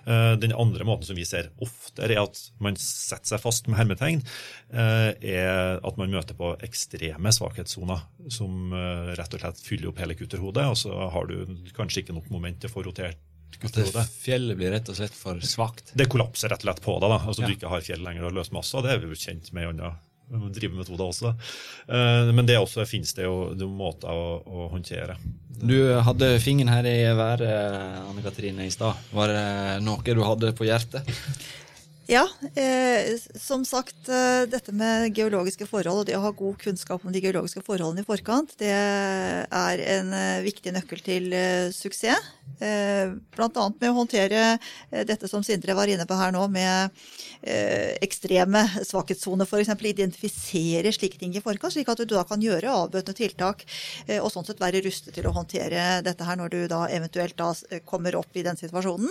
Uh, 0.07 0.33
den 0.41 0.55
andre 0.57 0.87
måten 0.87 1.07
som 1.09 1.17
vi 1.19 1.27
ser 1.27 1.51
oftere 1.63 2.17
er 2.17 2.23
at 2.23 2.41
man 2.63 2.77
setter 2.79 3.35
seg 3.35 3.43
fast 3.43 3.69
med 3.69 3.79
hermetegn, 3.79 4.23
uh, 4.73 5.11
er 5.15 5.79
at 5.85 6.01
man 6.01 6.11
møter 6.13 6.37
på 6.37 6.55
ekstreme 6.65 7.33
svakhetssoner 7.35 8.05
som 8.33 8.73
uh, 8.73 9.13
rett 9.19 9.37
og 9.37 9.43
slett 9.43 9.63
fyller 9.63 9.91
opp 9.91 10.01
hele 10.01 10.17
kutterhodet, 10.17 10.65
og 10.69 10.77
så 10.79 11.09
har 11.13 11.29
du 11.29 11.71
kanskje 11.77 12.03
ikke 12.03 12.17
nok 12.17 12.31
moment 12.33 12.61
til 12.61 12.71
å 12.71 12.77
få 12.77 12.85
rotert 12.89 13.21
at 13.59 14.11
fjellet 14.13 14.57
blir 14.59 14.71
rett 14.71 14.89
og 14.91 14.99
slett 14.99 15.15
for 15.15 15.39
svakt? 15.43 15.93
Det 15.97 16.09
kollapser 16.11 16.51
rett 16.53 16.63
og 16.63 16.69
slett 16.69 16.83
på 16.85 16.99
deg. 16.99 17.09
da. 17.09 17.17
Altså 17.23 17.43
ja. 17.43 17.49
Du 17.49 17.57
ikke 17.57 17.71
har 17.71 17.83
fjell 17.85 18.05
lenger 18.05 18.29
å 18.29 18.35
løse 18.35 18.55
masse, 18.55 18.85
det 18.85 18.93
er 18.93 19.01
vi 19.01 19.11
jo 19.11 19.19
kjent 19.19 19.51
med 19.55 19.65
i 19.65 19.71
andre 19.73 19.95
drivemetoder 20.29 21.05
også. 21.05 21.31
Da. 21.31 22.31
men 22.33 22.45
det 22.45 22.59
også 22.59 22.85
finnes 22.85 23.15
det 23.17 23.25
jo 23.25 23.49
det 23.57 23.65
måter 23.65 24.13
å, 24.13 24.35
å, 24.45 24.67
håndtere. 24.73 25.17
Du 25.59 25.75
hadde 26.05 26.35
fingeren 26.43 26.71
her 26.71 26.85
i 26.87 26.99
været, 27.17 27.49
Anne 28.05 28.23
Katrine, 28.23 28.67
i 28.67 28.73
stad. 28.73 28.99
Var 29.15 29.33
det 29.33 29.47
noe 29.83 30.15
du 30.15 30.21
hadde 30.23 30.53
på 30.55 30.67
hjertet? 30.69 31.09
Ja, 32.09 32.27
eh, 32.55 33.17
som 33.35 33.65
sagt, 33.65 34.09
eh, 34.09 34.41
dette 34.49 34.73
med 34.73 35.13
geologiske 35.13 35.67
forhold 35.69 36.01
og 36.01 36.07
det 36.07 36.15
å 36.17 36.23
ha 36.23 36.31
god 36.33 36.55
kunnskap 36.57 37.03
om 37.05 37.13
de 37.13 37.21
geologiske 37.21 37.61
forholdene 37.61 38.01
i 38.01 38.07
forkant, 38.07 38.55
det 38.57 38.71
er 38.73 39.83
en 39.93 40.09
eh, 40.17 40.41
viktig 40.41 40.73
nøkkel 40.73 41.03
til 41.05 41.29
eh, 41.37 41.69
suksess. 41.69 42.31
Eh, 42.65 43.13
Bl.a. 43.13 43.65
med 43.69 43.85
å 43.91 43.93
håndtere 43.93 44.39
eh, 44.57 45.03
dette 45.05 45.29
som 45.29 45.45
Sindre 45.45 45.75
var 45.77 45.85
inne 45.85 46.07
på 46.09 46.17
her 46.17 46.33
nå, 46.33 46.47
med 46.49 46.97
ekstreme 47.39 48.65
svakhetssoner 48.83 49.47
f.eks. 49.47 49.69
Identifisere 49.71 50.91
slike 50.91 51.21
ting 51.21 51.31
i 51.37 51.39
forkant, 51.39 51.71
slik 51.71 51.87
at 51.87 52.01
du 52.01 52.09
da 52.09 52.25
kan 52.27 52.41
gjøre 52.43 52.67
avbøtende 52.67 53.15
tiltak 53.15 53.61
og 54.17 54.27
sånn 54.33 54.43
sett 54.43 54.59
være 54.59 54.81
rustet 54.83 55.15
til 55.15 55.29
å 55.29 55.31
håndtere 55.37 56.01
dette 56.03 56.27
her 56.27 56.35
når 56.35 56.51
du 56.51 56.57
da 56.67 56.81
eventuelt 56.91 57.37
da 57.39 57.53
kommer 57.87 58.17
opp 58.19 58.35
i 58.35 58.43
den 58.43 58.59
situasjonen. 58.59 59.07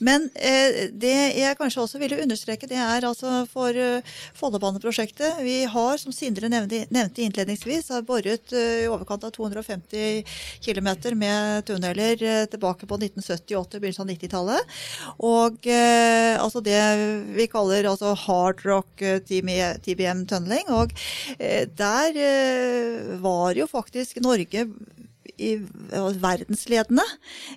Men 0.00 0.24
det 0.32 1.12
jeg 1.36 1.58
kanskje 1.60 1.84
også 1.84 2.00
ville 2.00 2.16
understreke 2.24 2.35
understreke, 2.36 2.68
det 2.68 2.76
er 2.76 3.06
altså 3.08 3.44
for 3.50 3.72
uh, 3.72 4.16
Follobaneprosjektet. 4.36 5.40
Vi 5.44 5.64
har, 5.64 5.98
som 5.98 6.12
Sindre 6.12 6.50
nevnte, 6.50 7.22
innledningsvis, 7.22 7.88
har 7.94 8.04
boret 8.06 8.52
uh, 8.52 8.84
i 8.84 8.88
overkant 8.90 9.24
av 9.24 9.32
250 9.32 10.22
km 10.64 10.90
med 11.16 11.66
tunneler 11.66 12.20
uh, 12.20 12.44
tilbake 12.52 12.86
på 12.86 12.98
1970-, 13.00 13.56
80- 13.56 13.80
begynnelsen 13.80 14.04
av 14.04 14.12
90-tallet. 14.12 14.76
Og 15.26 15.66
altså 15.66 16.60
det 16.64 16.78
vi 17.36 17.46
kaller 17.50 17.88
altså 17.88 18.12
hard 18.26 18.62
rock 18.66 19.02
TBM 19.26 20.24
tunneling. 20.28 20.68
Og 20.74 20.92
der 21.78 22.18
var 23.22 23.56
jo 23.58 23.66
faktisk 23.70 24.20
Norge 24.24 24.66
i, 25.36 25.56
verdensledende 26.22 27.04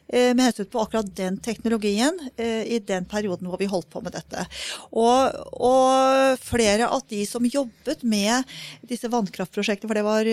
eh, 0.08 0.32
med 0.36 0.44
hensyn 0.48 0.70
på 0.72 0.82
akkurat 0.84 1.10
den 1.18 1.40
teknologien 1.44 2.16
eh, 2.36 2.64
i 2.76 2.80
den 2.84 3.08
perioden 3.10 3.50
hvor 3.50 3.60
vi 3.62 3.70
holdt 3.70 3.90
på 3.92 4.02
med 4.04 4.16
dette. 4.16 4.46
Og, 4.92 5.36
og 5.56 6.40
flere 6.44 6.90
av 6.90 7.04
de 7.10 7.22
som 7.30 7.46
jobbet 7.46 8.04
med 8.04 8.48
disse 8.90 9.10
vannkraftprosjektene, 9.12 9.90
for 9.90 10.00
det 10.00 10.06
var 10.08 10.30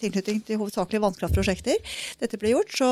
tilknytning 0.00 0.42
til 0.46 0.60
hovedsakelig 0.60 1.02
vannkraftprosjekter 1.04 1.96
dette 2.20 2.40
ble 2.40 2.54
gjort, 2.54 2.74
så 2.76 2.90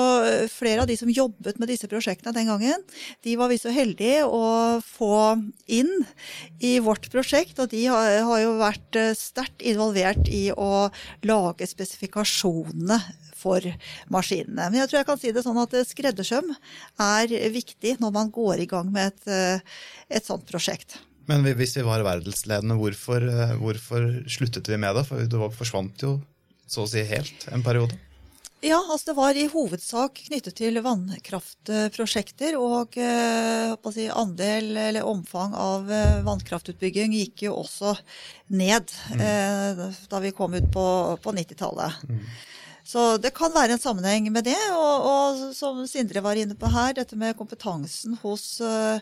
flere 0.52 0.84
av 0.84 0.90
de 0.90 0.96
som 0.98 1.10
jobbet 1.10 1.58
med 1.60 1.70
disse 1.72 1.88
prosjektene 1.90 2.34
den 2.36 2.50
gangen, 2.50 2.84
de 3.24 3.36
var 3.40 3.52
vi 3.52 3.60
så 3.60 3.72
heldige 3.74 4.24
å 4.26 4.80
få 4.84 5.36
inn 5.72 5.92
i 6.64 6.76
vårt 6.84 7.10
prosjekt, 7.12 7.58
og 7.60 7.70
de 7.72 7.84
har, 7.90 8.20
har 8.28 8.42
jo 8.42 8.56
vært 8.60 9.00
sterkt 9.18 9.64
involvert 9.64 10.28
i 10.28 10.46
å 10.52 10.88
lage 11.26 11.68
spesifikasjonene 11.68 13.00
for 13.44 13.72
maskinene. 14.12 14.68
Men 14.70 14.80
jeg 14.82 14.90
tror 14.90 15.02
jeg 15.02 15.10
kan 15.10 15.20
si 15.20 15.32
det 15.34 15.44
sånn 15.46 15.60
at 15.62 15.76
skreddersøm 15.88 16.52
er 17.04 17.34
viktig 17.54 17.98
når 18.02 18.14
man 18.14 18.32
går 18.34 18.64
i 18.64 18.70
gang 18.70 18.92
med 18.94 19.12
et, 19.12 19.26
eh, 19.28 19.82
et 20.18 20.26
sånt 20.26 20.46
prosjekt. 20.48 20.98
Men 21.28 21.44
hvis 21.56 21.76
vi 21.78 21.84
var 21.86 22.04
verdensledende, 22.04 22.76
hvorfor, 22.76 23.24
eh, 23.24 23.54
hvorfor 23.60 24.08
sluttet 24.28 24.68
vi 24.68 24.80
med 24.80 24.96
det? 24.96 25.06
For 25.08 25.24
det 25.24 25.52
forsvant 25.56 26.04
jo 26.04 26.18
så 26.68 26.84
å 26.84 26.90
si 26.90 27.04
helt 27.08 27.48
en 27.52 27.64
periode. 27.64 27.96
Ja, 28.64 28.78
altså 28.80 29.10
det 29.10 29.16
var 29.18 29.36
i 29.36 29.44
hovedsak 29.52 30.22
knyttet 30.30 30.56
til 30.56 30.80
vannkraftprosjekter. 30.80 32.56
Og 32.56 32.96
eh, 32.96 33.74
si, 33.92 34.06
andel 34.08 34.70
eller 34.86 35.08
omfang 35.08 35.52
av 35.58 35.90
eh, 35.92 36.22
vannkraftutbygging 36.24 37.12
gikk 37.18 37.44
jo 37.48 37.58
også 37.60 37.92
ned 38.56 38.94
mm. 39.12 39.20
eh, 39.20 39.84
da 40.08 40.22
vi 40.24 40.32
kom 40.36 40.56
ut 40.56 40.70
på, 40.72 40.86
på 41.20 41.36
90-tallet. 41.36 42.06
Mm. 42.08 42.24
Så 42.84 43.16
det 43.16 43.32
kan 43.36 43.52
være 43.54 43.78
en 43.78 43.80
sammenheng 43.80 44.28
med 44.32 44.44
det. 44.44 44.60
Og, 44.76 45.08
og, 45.08 45.42
som 45.56 45.80
Sindre 45.88 46.22
var 46.24 46.38
inne 46.38 46.56
på 46.58 46.68
her, 46.70 46.92
dette 46.98 47.16
med 47.18 47.36
kompetansen 47.38 48.18
hos 48.20 48.60
uh, 48.60 49.00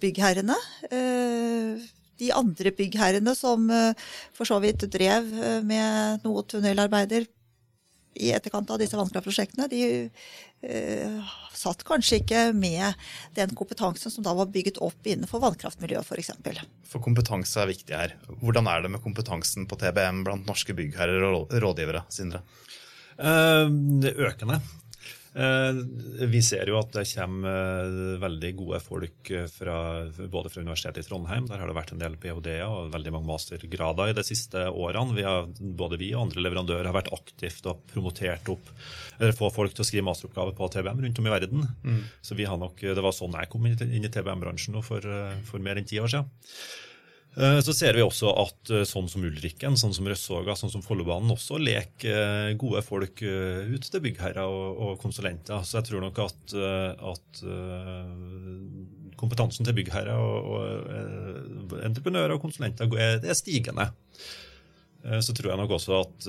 byggherrene. 0.00 0.56
Uh, 0.88 1.76
de 2.18 2.32
andre 2.34 2.72
byggherrene 2.74 3.34
som 3.36 3.68
uh, 3.70 3.92
for 4.34 4.48
så 4.48 4.56
vidt 4.64 4.88
drev 4.90 5.28
med 5.68 6.24
noe 6.24 6.46
tunnelarbeider 6.48 7.28
i 8.18 8.32
etterkant 8.34 8.72
av 8.72 8.80
disse 8.80 8.98
vannkraftprosjektene, 8.98 9.68
de 9.70 10.08
satt 11.54 11.84
kanskje 11.86 12.16
ikke 12.18 12.40
med 12.56 12.96
den 13.36 13.52
kompetansen 13.54 14.10
som 14.10 14.24
da 14.26 14.32
var 14.34 14.48
bygget 14.50 14.80
opp 14.82 15.06
innenfor 15.06 15.38
vannkraftmiljøet 15.44 16.02
f.eks. 16.02 16.32
For, 16.42 16.64
for 16.96 17.04
kompetanse 17.04 17.62
er 17.62 17.70
viktig 17.70 17.94
her. 17.94 18.16
Hvordan 18.40 18.66
er 18.72 18.82
det 18.82 18.90
med 18.96 19.04
kompetansen 19.04 19.68
på 19.70 19.78
TBM 19.78 20.24
blant 20.26 20.50
norske 20.50 20.74
byggherrer 20.74 21.28
og 21.28 21.54
rådgivere? 21.62 22.02
Sindre? 22.10 22.42
Eh, 23.18 23.70
økende. 24.28 24.60
Eh, 25.38 25.78
vi 26.30 26.40
ser 26.42 26.70
jo 26.70 26.78
at 26.80 26.94
det 26.96 27.04
kommer 27.10 27.50
eh, 27.50 28.14
veldig 28.22 28.50
gode 28.58 28.78
folk 28.82 29.30
fra, 29.52 29.76
både 30.32 30.50
fra 30.50 30.62
Universitetet 30.64 31.04
i 31.04 31.06
Trondheim, 31.06 31.46
der 31.50 31.60
har 31.60 31.70
det 31.70 31.76
vært 31.76 31.92
en 31.94 32.00
del 32.00 32.16
ph.d.-er 32.18 32.64
og 32.66 32.90
veldig 32.94 33.12
mange 33.14 33.30
mastergrader 33.30 34.10
i 34.10 34.16
de 34.16 34.24
siste 34.26 34.64
årene. 34.70 35.14
Vi 35.18 35.26
har, 35.26 35.46
både 35.58 36.00
vi 36.00 36.10
og 36.14 36.28
andre 36.28 36.46
leverandører 36.46 36.90
har 36.90 36.96
vært 36.96 37.12
aktivt 37.14 37.68
og 37.70 37.84
promotert 37.92 38.50
opp 38.54 38.72
eller 39.18 39.36
få 39.36 39.52
folk 39.54 39.74
til 39.74 39.84
å 39.84 39.88
skrive 39.90 40.08
masteroppgave 40.08 40.56
på 40.58 40.72
TBM 40.74 41.04
rundt 41.04 41.22
om 41.22 41.30
i 41.30 41.36
verden. 41.36 41.70
Mm. 41.84 42.02
Så 42.22 42.38
vi 42.38 42.48
har 42.48 42.58
nok, 42.58 42.80
Det 42.80 43.02
var 43.02 43.14
sånn 43.14 43.34
jeg 43.38 43.50
kom 43.52 43.66
inn 43.66 43.78
i 43.78 44.10
TBM-bransjen 44.10 44.78
for, 44.82 45.02
for 45.46 45.62
mer 45.62 45.78
enn 45.78 45.88
ti 45.90 45.98
år 46.02 46.14
siden. 46.14 46.30
Eh, 47.36 47.60
så 47.60 47.74
ser 47.76 47.94
vi 47.94 48.02
også 48.02 48.32
at 48.40 48.72
eh, 48.74 48.84
sånn 48.88 49.08
som 49.10 49.22
Ulrikken, 49.26 49.76
sånn 49.78 49.94
som 49.94 50.08
Røssåga, 50.10 50.56
sånn 50.58 50.72
som 50.72 50.82
Follobanen 50.82 51.30
også 51.34 51.60
leker 51.60 52.14
eh, 52.14 52.54
gode 52.58 52.82
folk 52.86 53.22
ut 53.22 53.86
til 53.86 54.02
byggherrer 54.02 54.48
og, 54.48 54.96
konsulenter. 55.02 55.62
Så 55.62 55.78
jeg 55.78 55.90
tror 55.90 56.02
nok 56.02 56.18
at, 56.24 56.54
at 57.12 57.40
kompetansen 59.18 59.66
til 59.66 59.76
byggherrer 59.76 60.18
og, 60.18 60.50
og 60.58 61.78
entreprenører 61.84 62.34
og 62.36 62.42
konsulenter 62.42 62.90
er, 62.98 63.20
er 63.22 63.38
stigende. 63.38 63.90
Så 65.22 65.32
tror 65.36 65.52
jeg 65.52 65.60
nok 65.60 65.76
også 65.76 65.94
at 66.00 66.26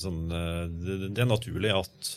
sånn, 0.00 0.20
det 0.30 1.22
er 1.24 1.26
naturlig 1.26 1.72
at 1.74 2.10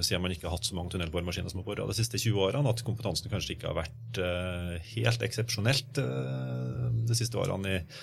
siden 0.00 0.22
man 0.22 0.34
ikke 0.34 0.46
har 0.46 0.54
hatt 0.54 0.68
så 0.68 0.76
mange 0.78 0.94
tunnelboremaskiner 0.94 1.50
som 1.50 1.60
har 1.60 1.66
boret 1.66 1.88
de 1.90 1.96
siste 1.98 2.20
20 2.20 2.38
årene, 2.46 2.70
at 2.70 2.84
kompetansen 2.86 3.30
kanskje 3.32 3.56
ikke 3.56 3.70
har 3.70 3.78
vært 3.80 4.20
uh, 4.22 4.74
helt 4.92 5.24
eksepsjonelt 5.26 5.98
uh, 6.02 6.90
de 7.08 7.16
siste 7.18 7.38
årene, 7.40 7.80
i, 7.80 8.02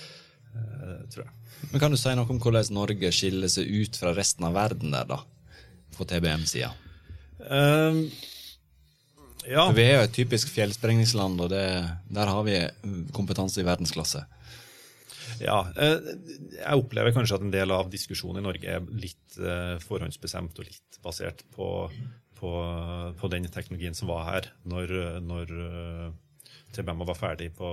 tror 1.14 1.24
jeg. 1.24 1.36
Men 1.72 1.82
Kan 1.84 1.94
du 1.94 2.00
si 2.00 2.12
noe 2.18 2.28
om 2.32 2.42
hvordan 2.42 2.74
Norge 2.76 3.12
skiller 3.16 3.52
seg 3.52 3.70
ut 3.70 4.00
fra 4.00 4.12
resten 4.18 4.48
av 4.48 4.58
verden 4.58 4.96
der, 4.96 5.08
da? 5.08 5.22
På 5.96 6.08
TBM-sida? 6.08 6.72
Um, 7.40 8.04
ja. 9.48 9.66
vi 9.76 9.86
er 9.86 9.96
jo 9.96 10.08
et 10.08 10.16
typisk 10.16 10.52
fjellsprengningsland, 10.52 11.40
og 11.44 11.52
det, 11.54 11.64
der 12.12 12.32
har 12.32 12.44
vi 12.48 12.60
kompetanse 13.16 13.62
i 13.62 13.68
verdensklasse. 13.68 14.26
Ja, 15.40 15.60
jeg 15.76 16.80
opplever 16.82 17.14
kanskje 17.16 17.40
at 17.40 17.46
en 17.46 17.54
del 17.54 17.72
av 17.72 17.92
diskusjonen 17.92 18.42
i 18.42 18.48
Norge 18.48 18.78
er 18.78 18.88
litt 18.92 19.38
forhåndsbestemt 19.86 20.58
og 20.60 20.68
litt 20.68 21.00
basert 21.04 21.46
på, 21.56 21.70
på, 22.40 22.56
på, 23.20 23.32
den 23.32 23.48
teknologien 23.52 23.96
som 23.98 24.12
var 24.12 24.26
her 24.28 24.50
når, 24.68 24.96
når 25.24 25.54
eh, 25.66 26.10
TBM 26.76 27.02
var 27.08 27.18
ferdig 27.18 27.50
på, 27.58 27.70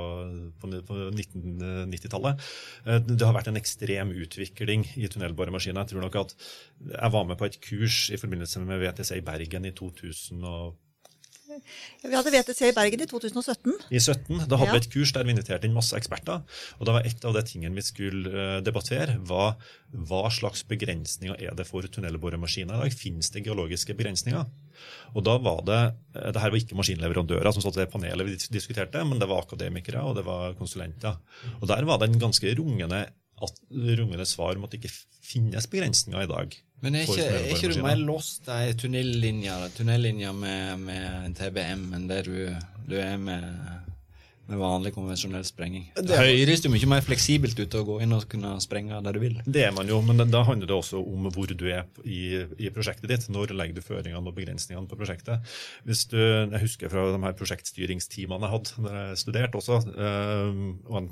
på, 0.60 0.70
på 0.88 0.98
1990-tallet. 1.10 2.46
Eh, 2.86 3.00
det 3.04 3.26
har 3.26 3.36
vært 3.36 3.50
en 3.52 3.60
ekstrem 3.60 4.14
utvikling 4.16 4.86
i 4.96 5.10
tunnelboremaskiner. 5.12 5.84
Jeg 5.84 5.92
tror 5.92 6.06
nok 6.06 6.18
at 6.22 6.34
jeg 6.92 7.14
var 7.14 7.28
med 7.28 7.38
på 7.40 7.48
et 7.48 7.60
kurs 7.62 8.06
i 8.14 8.20
forbindelse 8.20 8.64
med 8.64 8.82
VTC 8.82 9.18
i 9.18 9.26
Bergen 9.26 9.68
i 9.68 9.74
2000. 9.76 10.46
Vi 12.02 12.14
hadde 12.14 12.32
VTC 12.34 12.70
i 12.70 12.74
Bergen 12.76 13.02
i 13.02 13.08
2017. 13.10 13.74
I 13.90 14.00
17, 14.00 14.46
Da 14.50 14.58
hadde 14.58 14.70
ja. 14.70 14.76
vi 14.76 14.82
et 14.82 14.90
kurs 14.92 15.12
der 15.14 15.26
vi 15.26 15.34
inviterte 15.34 15.68
inn 15.68 15.76
masse 15.76 15.96
eksperter. 15.98 16.42
og 16.78 16.86
da 16.86 16.96
var 16.96 17.06
Et 17.06 17.24
av 17.24 17.34
de 17.34 17.42
tingene 17.46 17.74
vi 17.74 17.84
skulle 17.86 18.30
eh, 18.30 18.60
debattere, 18.66 19.18
var 19.18 19.56
hva 19.92 20.26
slags 20.30 20.64
begrensninger 20.68 21.38
er 21.38 21.54
det 21.56 21.66
for 21.68 21.82
tunnelboremaskiner 21.82 22.76
i 22.76 22.86
dag. 22.86 22.96
Finnes 22.96 23.30
det 23.30 23.44
geologiske 23.46 23.96
begrensninger? 23.96 24.46
Og 25.14 25.24
da 25.24 25.36
var 25.38 25.62
det, 25.66 25.82
eh, 26.16 26.30
det 26.32 26.42
her 26.42 26.52
var 26.52 26.60
ikke 26.60 26.78
maskinleverandører 26.78 27.52
som 27.52 27.64
satt 27.64 27.78
i 27.78 27.84
det 27.84 27.90
panelet 27.92 28.26
vi 28.26 28.38
diskuterte, 28.58 29.04
men 29.04 29.22
det 29.22 29.28
var 29.30 29.44
akademikere 29.44 30.02
og 30.02 30.16
det 30.18 30.26
var 30.26 30.56
konsulenter. 30.58 31.18
Og 31.60 31.68
Der 31.68 31.84
var 31.84 31.98
det 31.98 32.10
en 32.10 32.20
ganske 32.20 32.54
rungende, 32.58 33.06
rungende 33.70 34.26
svar 34.26 34.56
om 34.56 34.64
at 34.64 34.70
det 34.72 34.82
ikke 34.82 34.94
finnes 35.22 35.66
begrensninger 35.66 36.22
i 36.22 36.30
dag. 36.30 36.56
Men 36.84 36.98
er 36.98 37.08
ikke, 37.08 37.24
er 37.24 37.50
ikke 37.54 37.72
du 37.72 37.82
mer 37.84 37.98
lost 37.98 38.48
i 38.52 38.72
tunnellinja 38.76 40.32
med, 40.36 40.84
med 40.84 41.36
TBM 41.38 41.88
enn 41.96 42.08
det 42.10 42.22
du, 42.28 42.34
du 42.86 42.96
er 43.00 43.16
med, 43.20 43.46
med 44.46 44.60
vanlig 44.60 44.92
konvensjonell 44.94 45.44
sprenging? 45.48 45.86
Det 45.96 46.18
høres 46.20 46.64
jo 46.66 46.70
mye 46.70 46.90
mer 46.90 47.06
fleksibelt 47.06 47.58
ut 47.58 47.76
å 47.80 47.84
gå 47.88 47.96
inn 48.04 48.12
og 48.14 48.26
kunne 48.30 48.52
sprenge 48.62 49.00
der 49.06 49.16
du 49.16 49.22
vil. 49.24 49.38
Det 49.48 49.64
er 49.66 49.72
man 49.74 49.88
jo, 49.88 50.02
men 50.04 50.20
da 50.20 50.42
handler 50.46 50.68
det 50.68 50.76
også 50.76 51.00
om 51.00 51.30
hvor 51.32 51.48
du 51.50 51.64
er 51.72 51.86
i, 52.04 52.42
i 52.60 52.72
prosjektet 52.74 53.08
ditt. 53.10 53.24
Når 53.32 53.56
legger 53.56 53.80
du 53.80 53.86
føringene 53.86 54.20
og 54.20 54.36
begrensningene 54.36 54.90
på 54.90 55.00
prosjektet? 55.00 55.56
Hvis 55.88 56.04
du, 56.12 56.20
Jeg 56.20 56.60
husker 56.60 56.92
fra 56.92 57.08
de 57.14 57.22
her 57.24 57.40
prosjektstyringsteamene 57.40 58.46
jeg 58.46 58.54
hadde 58.58 58.84
da 58.84 59.00
jeg 59.00 59.24
studerte 59.24 59.62
også. 59.64 59.80
Øh, 59.96 60.60
og 60.92 61.00
en 61.00 61.10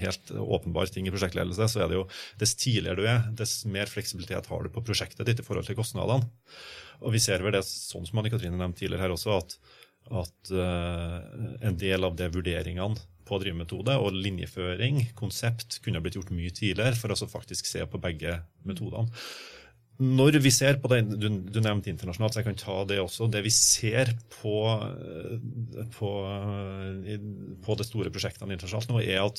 helt 0.00 0.30
åpenbar 0.30 0.90
ting 0.92 1.08
i 1.08 1.12
prosjektledelse, 1.14 1.68
så 1.70 1.84
er 1.84 1.90
det 1.90 1.98
jo 1.98 2.04
dess 2.40 2.54
tidligere 2.58 2.98
du 2.98 3.08
er, 3.08 3.24
dess 3.36 3.62
mer 3.70 3.90
fleksibilitet 3.90 4.50
har 4.50 4.64
du 4.64 4.72
på 4.72 4.84
prosjektet 4.84 5.26
ditt 5.28 5.42
i 5.42 5.46
forhold 5.46 5.68
til 5.68 5.78
kostnadene. 5.78 6.28
Og 7.02 7.14
vi 7.14 7.22
ser 7.22 7.42
vel 7.44 7.56
det 7.56 7.64
sånn 7.66 8.06
som 8.08 8.20
Anne 8.20 8.32
Katrine 8.32 8.58
nevnte 8.58 8.84
tidligere 8.84 9.06
her 9.06 9.16
også, 9.16 9.38
at, 9.40 9.56
at 10.22 10.54
uh, 10.54 11.18
en 11.66 11.80
del 11.80 12.06
av 12.06 12.16
de 12.18 12.30
vurderingene 12.32 13.02
på 13.24 13.40
drivmetode 13.40 13.96
og 14.00 14.14
linjeføring, 14.16 15.00
konsept, 15.16 15.80
kunne 15.84 16.02
blitt 16.04 16.18
gjort 16.18 16.32
mye 16.34 16.52
tidligere 16.54 16.96
for 16.98 17.14
å 17.14 17.30
faktisk 17.30 17.68
se 17.68 17.84
på 17.88 18.00
begge 18.02 18.38
metodene. 18.68 19.08
Når 19.94 20.40
vi 20.42 20.50
ser 20.50 20.80
på 20.82 20.88
det, 20.90 21.04
du, 21.06 21.28
du, 21.30 21.58
nevnte 21.62 21.92
internasjonalt, 21.92 22.34
så 22.34 22.40
jeg 22.40 22.48
kan 22.48 22.56
ta 22.58 22.76
det 22.90 22.96
også. 22.98 23.28
Det 23.30 23.44
vi 23.44 23.52
ser 23.54 24.08
på, 24.40 24.56
på, 25.94 26.10
på 27.62 27.76
de 27.78 27.86
store 27.86 28.10
prosjektene 28.10 28.56
internasjonalt 28.56 28.90
nå, 28.90 28.98
er 29.04 29.20
at 29.22 29.38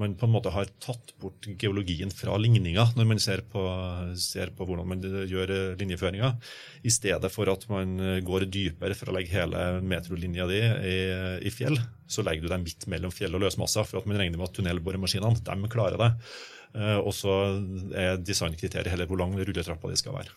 man 0.00 0.16
på 0.18 0.26
en 0.26 0.32
måte 0.34 0.50
har 0.50 0.72
tatt 0.82 1.12
bort 1.22 1.46
geologien 1.60 2.10
fra 2.10 2.34
ligninga 2.40 2.88
når 2.96 3.08
man 3.12 3.22
ser 3.22 3.44
på, 3.52 3.62
ser 4.18 4.50
på 4.56 4.66
hvordan 4.66 4.90
man 4.90 5.06
gjør 5.30 5.54
linjeføringa, 5.78 6.32
i 6.82 6.90
stedet 6.90 7.30
for 7.30 7.52
at 7.52 7.68
man 7.70 7.94
går 8.26 8.48
dypere 8.50 8.98
for 8.98 9.12
å 9.12 9.14
legge 9.14 9.36
hele 9.36 9.84
metrolinja 9.86 10.48
di 10.50 10.64
i, 10.66 10.96
i 11.46 11.54
fjell. 11.54 11.78
Så 12.10 12.26
legger 12.26 12.48
du 12.48 12.50
deg 12.50 12.66
midt 12.66 12.88
mellom 12.90 13.14
fjell 13.14 13.38
og 13.38 13.46
løsmasser, 13.46 13.86
for 13.86 14.02
at 14.02 14.10
man 14.10 14.18
regner 14.18 14.34
med 14.40 14.50
at 14.50 14.58
tunnelboremaskinene 14.58 15.46
de 15.46 15.70
klarer 15.70 16.02
det. 16.02 16.10
Eh, 16.72 16.98
og 16.98 17.12
så 17.16 17.36
er 17.92 18.20
designkriteriet 18.24 18.92
heller 18.92 19.08
hvor 19.08 19.20
lang 19.20 19.34
rulletrappa 19.36 19.90
de 19.90 19.98
skal 20.00 20.16
være. 20.16 20.32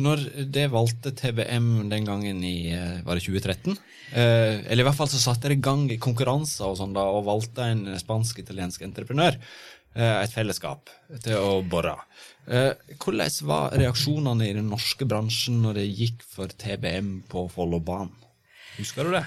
Når 0.00 0.22
det 0.54 0.68
valgte 0.70 1.10
TBM 1.18 1.88
den 1.90 2.04
gangen 2.06 2.44
i 2.46 2.70
eh, 2.76 3.00
var 3.06 3.18
det 3.18 3.24
2013, 3.26 3.74
eh, 4.12 4.60
eller 4.70 4.84
i 4.84 4.86
hvert 4.86 4.98
fall 5.00 5.10
så 5.10 5.22
satte 5.22 5.50
det 5.50 5.58
i 5.58 5.64
gang 5.64 5.88
konkurranser 6.02 6.68
og 6.68 6.78
sånn 6.78 6.94
da, 6.94 7.08
og 7.10 7.26
valgte 7.26 7.66
en 7.66 7.84
spansk-italiensk 7.98 8.86
entreprenør, 8.86 9.40
et 9.90 10.30
fellesskap, 10.30 10.86
til 11.24 11.34
å 11.34 11.54
bore. 11.66 11.96
Hvordan 12.46 13.32
var 13.48 13.74
reaksjonene 13.74 14.46
i 14.46 14.54
den 14.54 14.70
norske 14.70 15.02
bransjen 15.02 15.58
når 15.64 15.80
det 15.80 15.88
gikk 15.88 16.22
for 16.22 16.54
TBM 16.62 17.24
på 17.26 17.48
Follobanen? 17.50 18.14
Husker 18.76 19.10
du 19.10 19.16
det? 19.16 19.24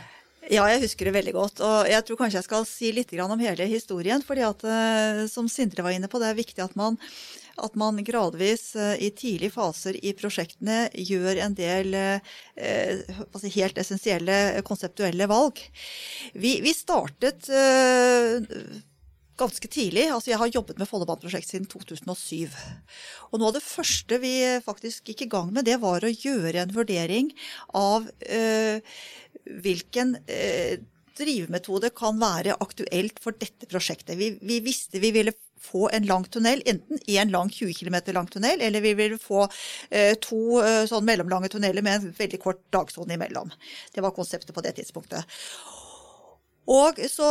Ja, 0.52 0.66
jeg 0.68 0.82
husker 0.84 1.08
det 1.08 1.14
veldig 1.16 1.34
godt. 1.36 1.62
Og 1.64 1.88
jeg 1.88 2.04
tror 2.04 2.20
kanskje 2.20 2.42
jeg 2.42 2.48
skal 2.48 2.66
si 2.68 2.92
litt 2.96 3.14
om 3.24 3.40
hele 3.40 3.68
historien. 3.70 4.22
fordi 4.22 4.44
at, 4.44 4.64
eh, 4.64 5.28
som 5.28 5.48
Sindre 5.48 5.84
var 5.84 5.92
inne 5.92 6.08
på, 6.08 6.20
det 6.20 6.28
er 6.28 6.36
viktig 6.36 6.64
at 6.64 6.76
man, 6.76 6.98
at 7.58 7.76
man 7.76 8.04
gradvis 8.04 8.76
eh, 8.76 8.98
i 9.00 9.10
tidlige 9.12 9.52
faser 9.52 9.96
i 10.04 10.14
prosjektene 10.14 10.90
gjør 10.94 11.40
en 11.46 11.54
del 11.54 11.94
eh, 11.94 12.20
helt 13.56 13.78
essensielle 13.78 14.62
konseptuelle 14.64 15.28
valg. 15.28 15.60
Vi, 16.34 16.60
vi 16.62 16.74
startet 16.74 17.48
ganske 19.38 19.68
tidlig. 19.68 20.08
Altså 20.12 20.32
jeg 20.32 20.40
har 20.42 20.52
jobbet 20.54 20.80
med 20.80 20.90
Follobaneprosjektet 20.90 21.56
siden 21.56 21.68
2007. 21.72 22.54
Og 23.32 23.40
noe 23.40 23.50
av 23.50 23.58
det 23.58 23.66
første 23.66 24.20
vi 24.22 24.36
faktisk 24.66 25.10
gikk 25.10 25.26
i 25.26 25.30
gang 25.32 25.52
med, 25.54 25.66
det 25.66 25.80
var 25.82 26.06
å 26.06 26.14
gjøre 26.14 26.64
en 26.64 26.74
vurdering 26.76 27.32
av 27.78 28.08
øh, 28.30 28.80
hvilken 29.46 30.18
eh, 30.28 30.80
drivemetode 31.18 31.92
kan 31.96 32.18
være 32.22 32.58
aktuelt 32.64 33.20
for 33.22 33.38
dette 33.38 33.70
prosjektet. 33.70 34.18
Vi, 34.20 34.34
vi, 34.42 34.60
visste 34.66 35.02
vi 35.04 35.12
ville 35.16 35.36
få 35.64 35.88
en 35.94 36.08
lang 36.10 36.26
tunnel, 36.28 36.64
enten 36.66 37.00
én 37.08 37.32
lang 37.32 37.50
20 37.50 37.74
km 37.78 37.96
lang 38.16 38.28
tunnel, 38.28 38.62
eller 38.62 38.84
vi 38.84 38.94
ville 39.00 39.20
få 39.22 39.46
eh, 39.90 40.14
to 40.22 40.60
eh, 40.64 40.84
sånn 40.90 41.06
mellomlange 41.08 41.52
tunneler 41.54 41.86
med 41.86 42.00
en 42.00 42.18
veldig 42.18 42.42
kort 42.44 42.64
dagsone 42.74 43.16
imellom. 43.16 43.54
Det 43.94 44.04
var 44.04 44.16
konseptet 44.16 44.56
på 44.56 44.66
det 44.66 44.76
tidspunktet. 44.80 45.24
Og 46.64 47.00
så 47.12 47.30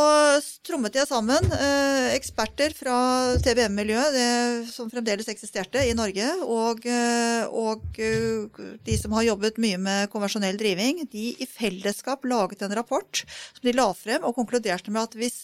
trommet 0.61 0.93
jeg 0.93 1.09
sammen 1.09 1.47
eh, 1.57 2.11
eksperter 2.13 2.73
fra 2.77 2.95
TBM-miljøet, 3.41 4.69
som 4.69 4.91
fremdeles 4.93 5.29
eksisterte 5.31 5.81
i 5.89 5.95
Norge, 5.97 6.27
og, 6.45 6.85
eh, 6.85 7.41
og 7.49 7.97
uh, 7.97 8.61
de 8.85 8.97
som 8.99 9.15
har 9.17 9.25
jobbet 9.31 9.57
mye 9.63 9.79
med 9.81 10.11
konvensjonell 10.13 10.59
driving. 10.61 11.01
De 11.09 11.31
i 11.33 11.47
fellesskap 11.49 12.27
laget 12.29 12.61
en 12.61 12.75
rapport 12.77 13.23
som 13.25 13.65
de 13.65 13.73
la 13.73 13.87
frem, 13.97 14.21
og 14.21 14.37
konkluderte 14.37 14.93
med 14.93 15.07
at 15.07 15.17
hvis 15.17 15.43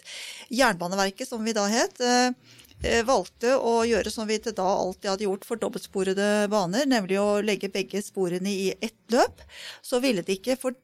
Jernbaneverket, 0.54 1.26
som 1.30 1.42
vi 1.46 1.56
da 1.58 1.66
het, 1.72 1.98
eh, 2.06 2.30
eh, 2.84 3.02
valgte 3.08 3.56
å 3.58 3.80
gjøre 3.90 4.14
som 4.14 4.30
vi 4.30 4.38
til 4.38 4.54
da 4.54 4.68
alltid 4.70 5.16
hadde 5.16 5.26
gjort 5.26 5.50
for 5.50 5.62
dobbeltsporede 5.62 6.30
baner, 6.54 6.86
nemlig 6.86 7.18
å 7.18 7.42
legge 7.42 7.74
begge 7.74 8.04
sporene 8.06 8.54
i 8.54 8.70
ett 8.78 9.02
løp, 9.10 9.42
så 9.82 9.98
ville 10.04 10.22
de 10.22 10.38
ikke 10.38 10.60
for 10.62 10.78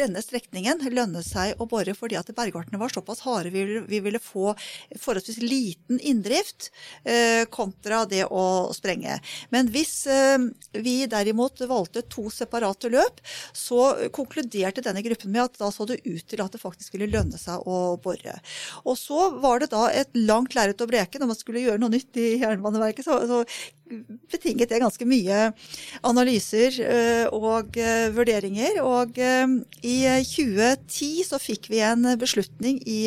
denne 0.00 0.22
strekningen 0.22 0.82
lønne 0.92 1.22
seg 1.24 1.60
å 1.60 1.66
bore 1.68 1.94
fordi 1.96 2.18
at 2.18 2.30
bergartene 2.36 2.80
var 2.80 2.92
såpass 2.92 3.22
harde. 3.26 3.52
Vi 3.54 3.64
ville, 3.64 3.84
vi 3.88 4.00
ville 4.04 4.20
få 4.22 4.52
forholdsvis 5.00 5.40
liten 5.42 6.00
inndrift 6.00 6.70
eh, 7.04 7.44
kontra 7.52 8.04
det 8.08 8.24
å 8.26 8.72
sprenge. 8.76 9.18
Men 9.54 9.70
hvis 9.72 9.94
eh, 10.10 10.38
vi 10.76 10.96
derimot 11.10 11.62
valgte 11.68 12.04
to 12.12 12.28
separate 12.32 12.90
løp, 12.92 13.22
så 13.56 14.10
konkluderte 14.14 14.84
denne 14.84 15.04
gruppen 15.06 15.32
med 15.32 15.46
at 15.46 15.60
da 15.60 15.70
så 15.72 15.88
det 15.88 16.02
ut 16.04 16.26
til 16.28 16.42
at 16.44 16.54
det 16.54 16.62
faktisk 16.62 16.96
ville 16.96 17.10
lønne 17.12 17.40
seg 17.40 17.64
å 17.66 17.96
bore. 18.02 18.36
Og 18.84 18.98
så 19.00 19.30
var 19.40 19.62
det 19.62 19.72
da 19.74 19.88
et 19.90 20.12
langt 20.18 20.56
lerret 20.56 20.82
å 20.82 20.90
bleke 20.90 21.20
når 21.20 21.32
man 21.32 21.38
skulle 21.38 21.64
gjøre 21.64 21.82
noe 21.82 21.94
nytt 21.94 22.20
i 22.20 22.36
Jernbaneverket. 22.42 23.06
så, 23.06 23.20
så 23.28 23.42
betinget 24.32 24.72
det 24.72 24.80
ganske 24.82 25.06
mye 25.08 25.50
analyser 26.06 26.80
og 27.34 27.76
vurderinger. 28.16 28.80
Og 28.82 29.18
i 29.18 29.96
2010 30.26 31.10
så 31.28 31.40
fikk 31.42 31.70
vi 31.72 31.82
en 31.86 32.08
beslutning 32.20 32.80
i 32.88 33.06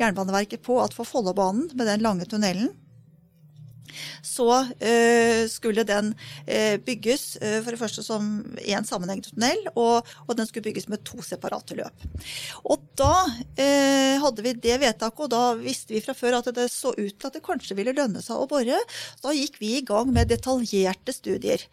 Jernbaneverket 0.00 0.62
på 0.64 0.78
at 0.84 0.94
for 0.96 1.08
Follobanen, 1.08 1.70
med 1.74 1.88
den 1.88 2.04
lange 2.04 2.28
tunnelen, 2.28 2.70
så 4.24 4.48
uh, 4.64 5.42
skulle 5.50 5.84
den 5.88 6.12
uh, 6.14 6.76
bygges 6.84 7.36
uh, 7.42 7.58
for 7.62 7.72
det 7.72 7.80
første 7.80 8.04
som 8.06 8.30
én 8.62 8.86
sammenhengende 8.88 9.30
tunnel, 9.30 9.62
og, 9.74 10.08
og, 10.26 10.34
den 10.38 10.48
skulle 10.48 10.66
bygges 10.68 10.88
med 10.92 11.04
to 11.06 11.22
separate 11.24 11.76
løp. 11.78 12.06
Og 12.64 12.82
da 12.98 13.12
hadde 14.22 14.44
vi 14.44 14.52
det 14.64 14.78
vedtaket, 14.82 15.24
og 15.24 15.30
da 15.32 15.42
visste 15.58 15.94
vi 15.94 16.02
fra 16.04 16.14
før 16.16 16.38
at 16.38 16.48
det 16.54 16.68
så 16.72 16.92
ut 16.96 17.14
til 17.14 17.28
at 17.28 17.36
det 17.36 17.44
kanskje 17.44 17.76
ville 17.78 17.94
lønne 17.96 18.22
seg 18.24 18.38
å 18.38 18.48
bore. 18.50 18.78
Da 19.22 19.34
gikk 19.36 19.58
vi 19.60 19.76
i 19.78 19.84
gang 19.86 20.10
med 20.14 20.30
detaljerte 20.32 21.14
studier 21.14 21.64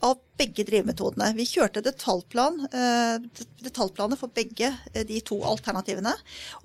av 0.00 0.18
begge 0.40 0.64
drivmetodene. 0.66 1.30
Vi 1.36 1.46
kjørte 1.48 1.82
detaljplan, 1.84 2.62
detaljplaner 3.60 4.18
for 4.20 4.32
begge 4.34 4.70
de 5.06 5.20
to 5.26 5.40
alternativene. 5.46 6.12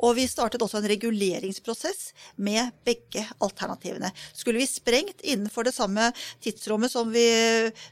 Og 0.05 0.15
vi 0.19 0.27
startet 0.31 0.63
også 0.63 0.79
en 0.79 0.89
reguleringsprosess 0.89 2.11
med 2.39 2.71
begge 2.87 3.25
alternativene. 3.43 4.11
Skulle 4.33 4.61
vi 4.61 4.69
sprengt 4.69 5.23
innenfor 5.25 5.67
det 5.67 5.75
samme 5.75 6.11
tidsrommet 6.43 6.93
som 6.93 7.11
vi 7.11 7.25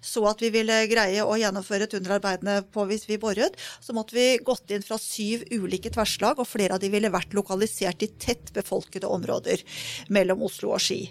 så 0.03 0.23
at 0.29 0.41
vi 0.43 0.51
ville 0.53 0.83
greie 0.91 1.23
å 1.23 1.35
gjennomføre 1.39 1.89
tunnelarbeidene 1.91 2.61
på 2.73 2.85
hvis 2.89 3.07
vi 3.09 3.19
boret, 3.21 3.57
så 3.83 3.95
måtte 3.95 4.15
vi 4.15 4.27
gått 4.43 4.71
inn 4.73 4.85
fra 4.85 4.99
syv 5.01 5.45
ulike 5.51 5.91
tverrslag, 5.93 6.39
og 6.39 6.49
flere 6.49 6.77
av 6.77 6.83
de 6.83 6.91
ville 6.93 7.11
vært 7.13 7.35
lokalisert 7.35 8.05
i 8.05 8.11
tett 8.21 8.53
befolkede 8.55 9.09
områder 9.09 9.63
mellom 10.13 10.45
Oslo 10.47 10.73
og 10.75 10.83
Ski. 10.83 11.01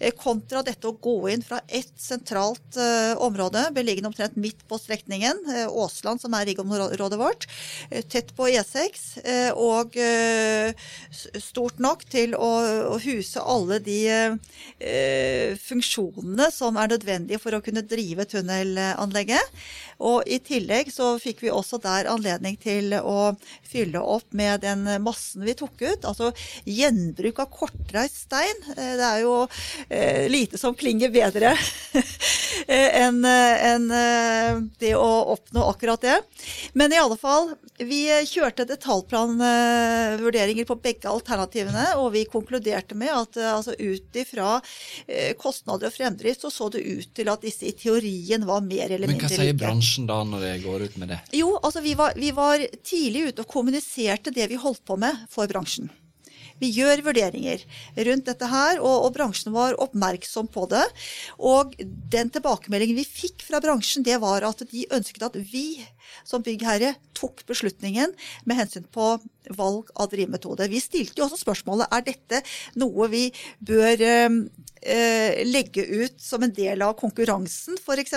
Eh, 0.00 0.14
kontra 0.16 0.64
dette 0.66 0.88
å 0.90 0.96
gå 0.98 1.16
inn 1.32 1.44
fra 1.46 1.60
ett 1.66 1.94
sentralt 2.00 2.78
område, 3.22 3.62
beliggende 3.74 4.10
omtrent 4.16 4.36
midt 4.40 4.64
på 4.68 4.78
strekningen, 4.80 5.42
uh, 5.46 5.68
Åsland, 5.84 6.20
som 6.20 6.34
er 6.34 6.46
riggområdet 6.48 7.18
vårt, 7.20 7.46
uh, 7.92 8.00
tett 8.08 8.32
på 8.36 8.48
E6, 8.48 9.02
og 9.56 9.96
stort 11.40 11.78
nok 11.82 12.04
til 12.10 12.34
å, 12.36 12.96
huse 13.02 13.40
alle 13.40 13.78
de 13.84 13.98
funksjonene 15.60 16.48
som 16.54 16.78
er 16.80 16.90
nødvendige 16.92 17.40
for 17.42 17.56
å 17.56 17.60
kunne 17.64 17.84
drive 17.86 18.26
tunnelanlegget. 18.30 19.56
Og 20.04 20.28
i 20.28 20.38
tillegg 20.44 20.90
så 20.92 21.14
fikk 21.20 21.42
vi 21.46 21.52
også 21.52 21.78
der 21.80 22.08
anledning 22.12 22.58
til 22.60 22.92
å 22.98 23.32
fylle 23.64 24.02
opp 24.02 24.28
med 24.36 24.60
den 24.64 24.84
massen 25.04 25.44
vi 25.46 25.56
tok 25.56 25.80
ut. 25.80 26.04
Altså 26.04 26.32
gjenbruk 26.68 27.40
av 27.40 27.48
kortreist 27.52 28.26
stein. 28.26 28.60
Eh, 28.76 28.94
det 28.98 29.06
er 29.06 29.22
jo 29.24 29.34
eh, 29.88 30.26
lite 30.32 30.60
som 30.60 30.76
klinger 30.76 31.12
bedre 31.14 31.54
enn 32.66 33.24
en, 33.24 33.88
eh, 33.90 33.95
det 34.80 34.94
å 34.96 35.10
oppnå 35.34 35.60
akkurat 35.70 36.00
det. 36.04 36.16
Men 36.78 36.92
i 36.92 36.98
alle 37.00 37.16
fall, 37.20 37.44
vi 37.78 38.06
kjørte 38.28 38.66
detaljplanvurderinger 38.68 40.64
på 40.68 40.78
begge 40.82 41.08
alternativene, 41.10 41.86
og 42.00 42.12
vi 42.16 42.26
konkluderte 42.30 42.94
med 42.98 43.12
at 43.14 43.36
altså, 43.56 43.72
ut 43.78 44.16
ifra 44.16 44.60
kostnader 45.40 45.86
og 45.90 45.96
fremdrift 45.96 46.40
så 46.44 46.50
så 46.52 46.68
det 46.72 46.84
ut 46.84 47.10
til 47.16 47.28
at 47.32 47.44
disse 47.44 47.66
i 47.68 47.74
teorien 47.76 48.46
var 48.48 48.60
mer 48.64 48.90
eller 48.90 49.08
mindre 49.10 49.28
like. 49.28 49.36
Men 49.36 49.36
hva 49.36 49.44
sier 49.44 49.60
bransjen? 49.60 49.76
bransjen 49.76 50.08
da 50.08 50.18
når 50.24 50.40
det 50.46 50.54
går 50.64 50.78
ut 50.86 50.96
med 51.02 51.08
det? 51.12 51.20
Jo, 51.36 51.52
altså 51.60 51.80
vi 51.84 51.92
var, 51.98 52.16
vi 52.16 52.32
var 52.36 52.64
tidlig 52.82 53.28
ute 53.30 53.44
og 53.44 53.52
kommuniserte 53.52 54.32
det 54.34 54.48
vi 54.50 54.58
holdt 54.60 54.84
på 54.86 54.96
med 55.00 55.14
for 55.32 55.48
bransjen. 55.50 55.90
Vi 56.62 56.70
gjør 56.72 57.02
vurderinger 57.06 57.64
rundt 58.08 58.28
dette 58.28 58.50
her, 58.50 58.80
og, 58.80 59.06
og, 59.06 59.10
bransjen 59.16 59.54
var 59.54 59.76
oppmerksom 59.82 60.48
på 60.52 60.66
det. 60.72 60.84
Og 61.36 61.76
den 62.12 62.32
tilbakemeldingen 62.32 62.98
vi 62.98 63.06
fikk 63.08 63.44
fra 63.46 63.60
bransjen, 63.64 64.06
det 64.06 64.20
var 64.22 64.46
at 64.48 64.64
de 64.70 64.86
ønsket 64.96 65.28
at 65.28 65.38
vi 65.52 65.68
som 66.26 66.44
byggherre 66.44 66.94
tok 67.16 67.44
beslutningen 67.48 68.12
med 68.44 68.60
hensyn 68.60 68.86
på 68.92 69.16
valg 69.56 69.90
av 69.94 70.10
drivmetode. 70.10 70.68
Vi 70.70 70.80
stilte 70.82 71.20
jo 71.20 71.26
også 71.28 71.38
spørsmålet 71.40 71.92
er 71.92 72.04
dette 72.06 72.40
noe 72.80 73.08
vi 73.12 73.24
bør 73.66 74.02
eh, 74.06 75.42
legge 75.46 75.84
ut 75.86 76.18
som 76.22 76.42
en 76.42 76.54
del 76.54 76.82
av 76.84 76.96
konkurransen, 76.98 77.78
f.eks. 77.78 78.16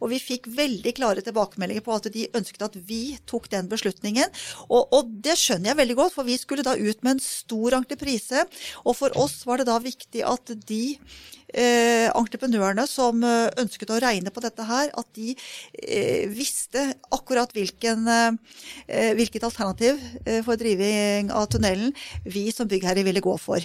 Og 0.00 0.08
vi 0.12 0.22
fikk 0.22 0.48
veldig 0.56 0.94
klare 0.96 1.24
tilbakemeldinger 1.24 1.84
på 1.84 1.96
at 1.96 2.10
de 2.14 2.26
ønsket 2.34 2.66
at 2.68 2.78
vi 2.88 3.16
tok 3.28 3.50
den 3.52 3.68
beslutningen. 3.70 4.32
Og, 4.68 4.88
og 4.94 5.12
det 5.24 5.36
skjønner 5.40 5.72
jeg 5.72 5.82
veldig 5.82 6.00
godt, 6.00 6.16
for 6.16 6.28
vi 6.28 6.40
skulle 6.40 6.66
da 6.66 6.76
ut 6.78 7.04
med 7.04 7.16
en 7.16 7.24
stor 7.24 7.78
entreprise. 7.80 8.46
Og 8.84 8.98
for 8.98 9.20
oss 9.20 9.42
var 9.48 9.60
det 9.60 9.70
da 9.70 9.78
viktig 9.82 10.24
at 10.26 10.56
de 10.68 10.84
eh, 11.54 12.08
entreprenørene 12.10 12.84
som 12.90 13.22
eh, 13.24 13.52
ønsket 13.62 13.92
å 13.94 14.00
regne 14.02 14.32
på 14.34 14.42
dette 14.44 14.66
her, 14.66 14.90
at 14.90 15.08
de 15.16 15.34
eh, 15.34 16.24
visste 16.32 16.82
akkurat 17.14 17.52
hvilken, 17.54 18.08
eh, 18.10 19.12
hvilket 19.18 19.46
alternativ 19.46 20.00
eh, 20.24 20.40
for 20.46 20.58
driving 20.60 21.30
av 21.34 21.48
tunnelen 21.52 21.94
vi 22.26 22.48
som 22.54 22.68
byggherre 22.70 23.04
ville 23.06 23.22
gå 23.24 23.36
for. 23.40 23.62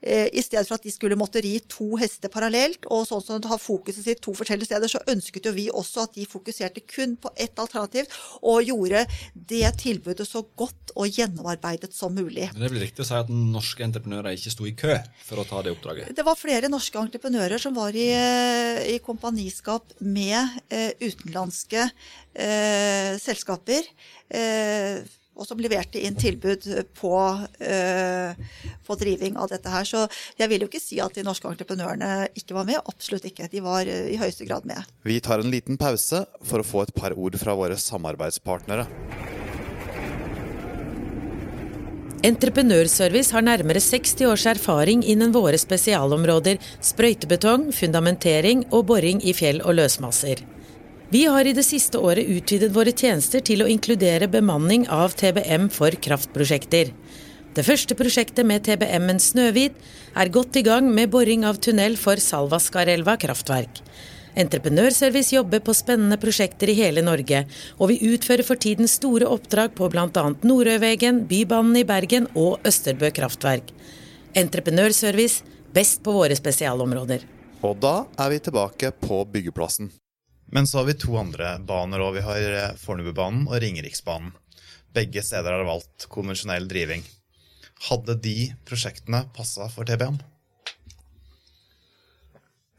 Eh, 0.00 0.30
I 0.32 0.44
stedet 0.44 0.66
for 0.68 0.78
at 0.78 0.86
de 0.86 0.94
skulle 0.94 1.18
måtte 1.18 1.42
ri 1.44 1.58
to 1.68 1.98
hester 2.00 2.32
parallelt, 2.32 2.88
og 2.88 3.06
sånn 3.08 3.24
som 3.24 3.50
har 3.50 3.62
fokuset 3.62 4.04
sitt 4.06 4.22
to 4.24 4.34
forskjellige 4.36 4.70
steder, 4.70 4.90
så 4.90 5.04
ønsket 5.12 5.50
jo 5.50 5.54
vi 5.56 5.68
også 5.70 6.06
at 6.06 6.16
de 6.16 6.26
fokuserte 6.28 6.84
kun 6.88 7.18
på 7.20 7.32
ett 7.36 7.58
alternativ, 7.60 8.08
og 8.42 8.64
gjorde 8.64 9.04
det 9.34 9.66
tilbudet 9.82 10.26
så 10.28 10.44
godt 10.56 10.94
og 10.96 11.12
gjennomarbeidet 11.12 11.92
som 11.92 12.14
mulig. 12.16 12.48
Men 12.54 12.64
det 12.64 12.72
blir 12.72 12.86
riktig 12.86 13.04
å 13.04 13.08
si 13.08 13.16
at 13.18 13.28
norske 13.30 13.84
entreprenører 13.84 14.36
ikke 14.36 14.54
sto 14.54 14.64
i 14.68 14.72
kø 14.78 14.96
for 15.26 15.42
å 15.42 15.46
ta 15.48 15.60
det 15.64 15.74
oppdraget? 15.76 16.14
Det 16.16 16.24
var 16.24 16.38
flere 16.38 16.70
norske 16.72 16.96
entreprenører 16.96 17.25
entreprenører 17.26 17.58
som 17.58 17.74
var 17.74 17.94
i, 17.94 18.10
eh, 18.14 18.94
i 18.94 18.98
kompaniskap 19.02 19.92
med 20.00 20.38
eh, 20.70 20.92
utenlandske 21.00 21.90
eh, 22.34 23.18
selskaper. 23.18 23.82
Og 25.36 25.44
som 25.44 25.58
leverte 25.60 26.00
inn 26.00 26.16
tilbud 26.16 26.64
på, 26.96 27.12
på, 28.86 28.94
driving 28.96 29.36
av 29.36 29.50
dette 29.52 29.68
her. 29.68 29.84
Så 29.84 30.06
jeg 30.40 30.48
vil 30.48 30.64
jo 30.64 30.68
ikke 30.70 30.80
si 30.80 30.96
at 31.04 31.12
de 31.12 31.26
norske 31.26 31.46
entreprenørene 31.46 32.30
ikke 32.34 32.56
var 32.56 32.64
med. 32.64 32.80
Absolutt 32.88 33.28
ikke. 33.28 33.50
De 33.52 33.60
var 33.60 33.84
i 33.84 34.16
høyeste 34.16 34.48
grad 34.48 34.64
med. 34.64 34.80
Vi 35.04 35.20
tar 35.20 35.44
en 35.44 35.52
liten 35.52 35.76
pause 35.76 36.24
for 36.40 36.64
å 36.64 36.66
få 36.66 36.86
et 36.86 36.94
par 36.96 37.12
ord 37.12 37.36
fra 37.36 37.54
våre 37.54 37.76
samarbeidspartnere. 37.76 38.88
Entreprenørservice 42.26 43.30
har 43.36 43.44
nærmere 43.46 43.78
60 43.78 44.24
års 44.26 44.46
erfaring 44.50 45.04
innen 45.06 45.30
våre 45.34 45.58
spesialområder 45.62 46.56
sprøytebetong, 46.82 47.68
fundamentering 47.76 48.64
og 48.74 48.88
boring 48.88 49.20
i 49.22 49.34
fjell 49.36 49.60
og 49.62 49.76
løsmasser. 49.78 50.42
Vi 51.12 51.22
har 51.30 51.46
i 51.46 51.52
det 51.54 51.62
siste 51.62 52.00
året 52.02 52.26
utvidet 52.26 52.72
våre 52.74 52.90
tjenester 52.90 53.44
til 53.46 53.62
å 53.62 53.68
inkludere 53.70 54.26
bemanning 54.32 54.88
av 54.90 55.14
TBM 55.14 55.68
for 55.70 55.94
kraftprosjekter. 55.94 56.90
Det 57.54 57.64
første 57.64 57.94
prosjektet 57.94 58.48
med 58.48 58.66
TBM-en 58.66 59.22
Snøhvit 59.22 59.78
er 60.18 60.34
godt 60.34 60.58
i 60.58 60.64
gang 60.66 60.90
med 60.90 61.12
boring 61.14 61.46
av 61.46 61.62
tunnel 61.62 61.94
for 62.00 62.18
Salvaskarelva 62.18 63.14
kraftverk. 63.22 63.84
Entreprenørservice 64.36 65.32
jobber 65.32 65.62
på 65.64 65.72
spennende 65.72 66.18
prosjekter 66.20 66.68
i 66.68 66.76
hele 66.76 67.00
Norge, 67.04 67.46
og 67.80 67.88
vi 67.88 68.02
utfører 68.12 68.44
for 68.44 68.60
tiden 68.60 68.88
store 68.90 69.28
oppdrag 69.32 69.72
på 69.78 69.88
bl.a. 69.92 70.24
Nordøyvegen, 70.44 71.22
Bybanen 71.30 71.78
i 71.80 71.86
Bergen 71.88 72.28
og 72.36 72.60
Østerbø 72.68 73.08
kraftverk. 73.16 73.72
Entreprenørservice 74.36 75.46
best 75.72 76.02
på 76.04 76.12
våre 76.18 76.36
spesialområder. 76.36 77.24
Og 77.64 77.80
da 77.80 78.02
er 78.20 78.34
vi 78.34 78.42
tilbake 78.44 78.92
på 79.00 79.22
byggeplassen. 79.32 79.88
Men 80.52 80.68
så 80.68 80.82
har 80.82 80.90
vi 80.90 81.00
to 81.00 81.16
andre 81.18 81.56
baner 81.66 82.04
òg. 82.04 82.18
Vi 82.18 82.26
har 82.28 82.60
eh, 82.60 82.76
Fornebubanen 82.78 83.48
og 83.48 83.58
Ringeriksbanen. 83.64 84.34
Begge 84.94 85.24
steder 85.24 85.56
har 85.56 85.66
valgt 85.66 86.06
konvensjonell 86.12 86.68
driving. 86.70 87.02
Hadde 87.88 88.20
de 88.20 88.52
prosjektene 88.68 89.24
passa 89.36 89.66
for 89.72 89.88
TBM? 89.88 90.20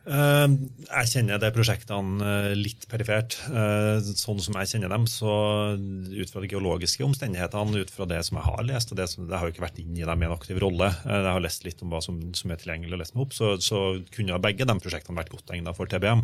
Eh, 0.07 0.51
jeg 0.87 1.09
kjenner 1.11 1.39
de 1.41 1.49
prosjektene 1.51 2.23
eh, 2.23 2.53
litt 2.55 2.85
perifert. 2.87 3.35
Eh, 3.51 3.99
sånn 4.15 4.39
som 4.43 4.55
jeg 4.61 4.71
kjenner 4.71 4.93
dem, 4.93 5.07
så 5.09 5.31
ut 5.75 6.31
fra 6.31 6.43
de 6.43 6.51
geologiske 6.53 7.03
omstendighetene, 7.03 7.83
ut 7.83 7.91
fra 7.91 8.07
det 8.07 8.21
som 8.27 8.39
jeg 8.39 8.47
har 8.47 8.63
lest, 8.69 8.93
og 8.93 9.01
det 9.01 9.09
som, 9.11 9.25
jeg 9.27 9.35
har 9.35 9.49
jo 9.49 9.55
ikke 9.55 9.65
vært 9.65 9.81
inne 9.83 9.99
i 9.99 10.07
dem 10.07 10.23
i 10.23 10.27
en 10.29 10.35
aktiv 10.35 10.61
rolle, 10.63 10.89
jeg 11.03 11.27
har 11.27 11.43
lest 11.43 11.67
litt 11.67 11.83
om 11.83 11.91
hva 11.91 12.01
som, 12.03 12.21
som 12.37 12.53
er 12.53 12.61
tilgjengelig 12.61 12.95
og 12.95 13.01
lest 13.03 13.17
meg 13.17 13.25
opp, 13.25 13.35
så, 13.35 13.53
så, 13.63 13.83
kunne 14.13 14.39
begge 14.41 14.65
de 14.67 14.75
prosjektene 14.79 15.19
vært 15.19 15.33
godt 15.33 15.51
egnet 15.53 15.77
for 15.77 15.89
TBM. 15.89 16.21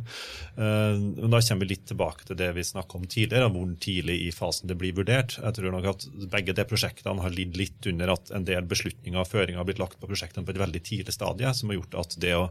Men 0.55 1.33
da 1.33 1.39
kommer 1.43 1.65
vi 1.65 1.69
litt 1.73 1.85
tilbake 1.89 2.27
til 2.27 2.37
det 2.39 2.49
vi 2.55 2.63
snakka 2.65 2.97
om 2.99 3.05
tidligere, 3.09 3.49
hvor 3.53 3.73
tidlig 3.83 4.15
i 4.27 4.31
fasen 4.33 4.69
det 4.69 4.77
blir 4.79 4.95
vurdert. 4.97 5.35
Jeg 5.39 5.57
tror 5.57 5.75
nok 5.75 5.89
at 5.91 6.05
begge 6.33 6.55
de 6.55 6.65
prosjektene 6.69 7.23
har 7.23 7.35
lidd 7.35 7.57
litt 7.59 7.89
under 7.89 8.13
at 8.15 8.31
en 8.35 8.47
del 8.47 8.65
beslutninger 8.69 9.19
og 9.19 9.29
føringer 9.29 9.61
har 9.61 9.67
blitt 9.67 9.81
lagt 9.81 9.99
på 10.01 10.09
prosjektene 10.09 10.47
på 10.47 10.55
et 10.55 10.61
veldig 10.63 10.83
tidlig 10.85 11.15
stadie, 11.15 11.51
som 11.57 11.71
har 11.71 11.79
gjort 11.81 11.99
at 12.03 12.17
det 12.23 12.33
å, 12.37 12.47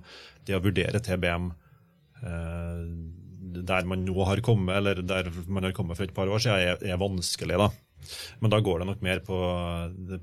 det 0.48 0.58
å 0.58 0.62
vurdere 0.64 1.02
TBM 1.02 1.21
IBM 1.22 1.48
eh, 2.26 2.84
der 3.62 3.88
man 3.88 4.04
nå 4.06 4.26
har 4.26 4.42
kommet, 4.44 4.74
eller 4.76 5.02
der 5.06 5.30
man 5.46 5.66
har 5.66 5.74
kommet 5.76 5.98
for 5.98 6.08
et 6.08 6.14
par 6.16 6.30
år 6.30 6.42
siden, 6.42 6.60
er, 6.72 6.84
er 6.94 7.00
vanskelig. 7.00 7.58
da. 7.60 7.70
Men 8.42 8.52
da 8.52 8.60
går 8.64 8.82
det 8.82 8.86
nok 8.88 9.02
mer 9.04 9.20
på, 9.26 9.40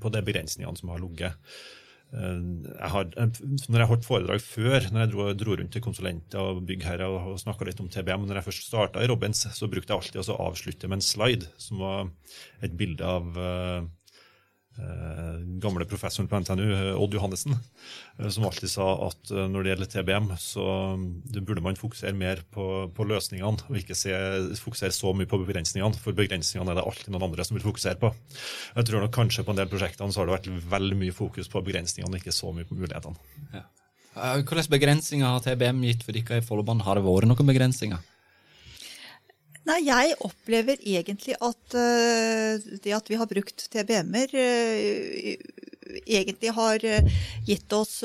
på 0.00 0.12
de 0.12 0.24
begrensningene 0.24 0.76
som 0.76 0.90
har 0.92 1.00
ligget. 1.00 1.36
jeg 2.10 2.90
har, 2.90 3.06
når 3.68 3.78
jeg 3.78 3.88
holdt 3.92 4.08
foredrag 4.08 4.42
før, 4.42 4.88
når 4.90 5.04
jeg 5.04 5.10
dro, 5.12 5.26
dro 5.38 5.56
rundt 5.60 5.72
til 5.76 5.84
konsulenter 5.84 6.42
og 6.42 6.64
byggherrer 6.66 7.06
og, 7.06 7.28
og 7.32 7.38
snakka 7.40 7.68
litt 7.68 7.80
om 7.80 7.88
TBM, 7.88 8.26
når 8.26 8.40
jeg 8.40 8.48
først 8.48 8.66
starta 8.66 9.04
i 9.04 9.08
Robins, 9.08 9.44
så 9.54 9.70
brukte 9.70 9.94
jeg 9.94 10.02
alltid 10.02 10.34
å 10.34 10.40
avslutte 10.48 10.90
med 10.90 10.98
en 10.98 11.06
slide 11.06 11.52
som 11.60 11.84
var 11.84 12.10
et 12.66 12.74
bilde 12.76 13.06
av 13.06 13.30
Eh, 13.38 13.86
gamle 15.60 15.84
professoren 15.84 16.28
på 16.28 16.40
NTNU, 16.40 16.66
eh, 16.72 17.02
Odd 17.02 17.14
Johannessen, 17.14 17.56
eh, 18.18 18.28
som 18.28 18.44
alltid 18.44 18.70
sa 18.70 18.88
at 19.06 19.30
når 19.30 19.62
det 19.62 19.72
gjelder 19.72 19.90
TBM, 19.92 20.28
så 20.40 20.64
burde 21.40 21.64
man 21.64 21.78
fokusere 21.78 22.16
mer 22.16 22.42
på, 22.54 22.66
på 22.94 23.06
løsningene 23.08 23.68
og 23.68 23.80
ikke 23.80 23.96
se, 23.98 24.14
fokusere 24.60 24.94
så 24.94 25.12
mye 25.16 25.28
på 25.30 25.40
begrensningene. 25.42 25.98
For 26.00 26.16
begrensningene 26.16 26.72
er 26.72 26.80
det 26.80 26.86
alltid 26.86 27.12
noen 27.14 27.28
andre 27.30 27.46
som 27.46 27.58
vil 27.58 27.66
fokusere 27.66 28.00
på. 28.00 28.12
Jeg 28.76 28.88
tror 28.88 29.04
nok 29.04 29.14
kanskje 29.14 29.44
på 29.46 29.54
en 29.54 29.60
del 29.60 29.70
prosjektene 29.70 30.14
så 30.14 30.22
har 30.22 30.30
det 30.30 30.38
vært 30.38 30.70
veldig 30.76 31.02
mye 31.04 31.16
fokus 31.16 31.50
på 31.50 31.64
begrensningene 31.66 32.20
ikke 32.20 32.34
så 32.34 32.54
mye 32.54 32.68
på 32.68 32.78
mulighetene. 32.78 33.20
Ja. 33.54 33.66
Hvilke 34.10 34.66
begrensninger 34.72 35.26
har 35.26 35.42
TBM 35.44 35.84
gitt 35.86 36.02
for 36.02 36.16
dere 36.16 36.40
i 36.40 36.44
Follobanen? 36.44 36.82
Har 36.82 36.98
det 36.98 37.06
vært 37.06 37.30
noen 37.30 37.52
begrensninger? 37.52 38.00
Nei, 39.68 39.80
jeg 39.84 40.14
opplever 40.24 40.80
egentlig 40.80 41.36
at 41.36 41.74
uh, 41.76 42.68
det 42.80 42.94
at 42.96 43.10
vi 43.10 43.18
har 43.20 43.28
brukt 43.28 43.66
TBM-er, 43.72 44.32
uh, 44.32 45.98
egentlig 46.06 46.54
har 46.56 46.86
uh, 46.86 47.18
gitt 47.48 47.76
oss 47.76 47.98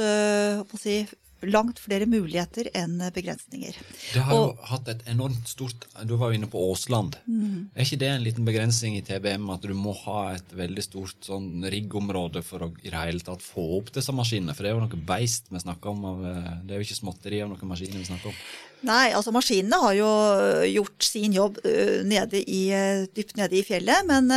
si, 0.81 0.97
langt 1.45 1.79
flere 1.79 2.07
muligheter 2.09 2.67
enn 2.75 2.97
begrensninger. 3.13 3.77
Det 4.15 4.23
har 4.25 4.35
jo 4.35 4.51
hatt 4.65 4.89
et 4.89 5.03
enormt 5.11 5.47
stort 5.51 5.85
Du 6.09 6.15
var 6.17 6.31
jo 6.31 6.39
inne 6.39 6.49
på 6.49 6.59
Åsland. 6.71 7.19
Mm. 7.29 7.71
Er 7.75 7.85
ikke 7.85 8.01
det 8.01 8.11
en 8.11 8.25
liten 8.25 8.47
begrensning 8.47 8.97
i 8.97 9.03
TBM 9.05 9.47
at 9.53 9.67
du 9.67 9.75
må 9.77 9.93
ha 10.05 10.33
et 10.35 10.55
veldig 10.57 10.83
stort 10.83 11.27
sånn 11.27 11.67
riggområde 11.71 12.43
for 12.45 12.65
å 12.65 12.71
i 12.81 12.89
det 12.89 12.97
hele 12.97 13.23
tatt 13.23 13.45
få 13.45 13.67
opp 13.79 13.93
disse 13.95 14.15
maskinene? 14.15 14.57
For 14.57 14.65
det 14.65 14.73
er 14.73 14.79
jo 14.79 14.85
noe 14.87 15.03
beist 15.11 15.51
vi 15.53 15.61
snakker 15.61 15.93
om. 15.93 16.07
Av, 16.11 16.23
det 16.65 16.73
er 16.73 16.81
jo 16.81 16.87
ikke 16.89 17.03
småtteri 17.03 17.43
av 17.45 17.53
noen 17.53 17.71
maskiner 17.71 18.01
vi 18.01 18.09
snakker 18.09 18.33
om. 18.33 18.41
Nei, 18.85 19.09
altså 19.17 19.31
maskinene 19.33 19.79
har 19.81 19.95
jo 19.97 20.09
øh, 20.09 20.65
gjort 20.69 21.07
sin 21.07 21.33
jobb 21.33 21.57
øh, 21.65 22.03
nede 22.05 22.41
i, 22.43 22.67
øh, 22.75 23.07
dypt 23.17 23.33
nede 23.39 23.57
i 23.57 23.63
fjellet. 23.65 24.05
Men 24.05 24.29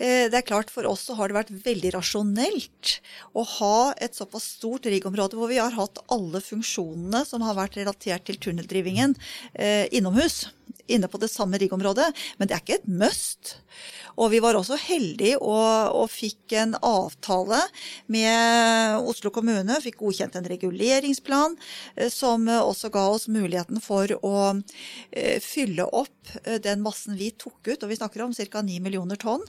det 0.00 0.36
er 0.36 0.46
klart 0.46 0.70
for 0.70 0.86
oss 0.88 1.08
så 1.08 1.16
har 1.18 1.28
det 1.28 1.36
vært 1.36 1.52
veldig 1.64 1.92
rasjonelt 1.96 2.94
å 3.36 3.44
ha 3.56 3.90
et 4.02 4.16
såpass 4.16 4.46
stort 4.58 4.86
riggområde 4.90 5.38
hvor 5.38 5.50
vi 5.50 5.58
har 5.60 5.74
hatt 5.74 6.00
alle 6.12 6.42
funksjonene 6.44 7.24
som 7.28 7.42
har 7.44 7.58
vært 7.58 7.78
relatert 7.80 8.26
til 8.28 8.38
tunneldrivingen 8.40 9.16
innomhus 9.90 10.44
inne 10.90 11.08
på 11.10 11.20
det 11.22 11.30
samme 11.32 11.58
riggområdet, 11.60 12.10
men 12.38 12.48
det 12.48 12.56
er 12.56 12.62
ikke 12.64 12.78
et 12.80 12.88
must. 12.88 13.56
Og 14.20 14.30
vi 14.32 14.40
var 14.42 14.58
også 14.58 14.78
heldige 14.80 15.38
og, 15.38 15.94
og, 15.96 16.10
fikk 16.10 16.54
en 16.58 16.74
avtale 16.84 17.60
med 18.10 19.06
Oslo 19.08 19.32
kommune, 19.34 19.78
fikk 19.82 20.00
godkjent 20.02 20.36
en 20.38 20.48
reguleringsplan 20.50 21.56
eh, 21.96 22.10
som 22.12 22.48
også 22.50 22.90
ga 22.92 23.06
oss 23.14 23.28
muligheten 23.30 23.80
for 23.84 24.10
å 24.26 24.34
eh, 24.50 25.38
fylle 25.44 25.86
opp 25.86 26.34
eh, 26.44 26.58
den 26.62 26.82
massen 26.84 27.18
vi 27.20 27.30
tok 27.32 27.70
ut, 27.70 27.80
og 27.82 27.88
vi 27.90 28.00
snakker 28.00 28.26
om 28.26 28.34
ca. 28.34 28.64
9 28.66 28.80
millioner 28.84 29.18
tonn, 29.20 29.42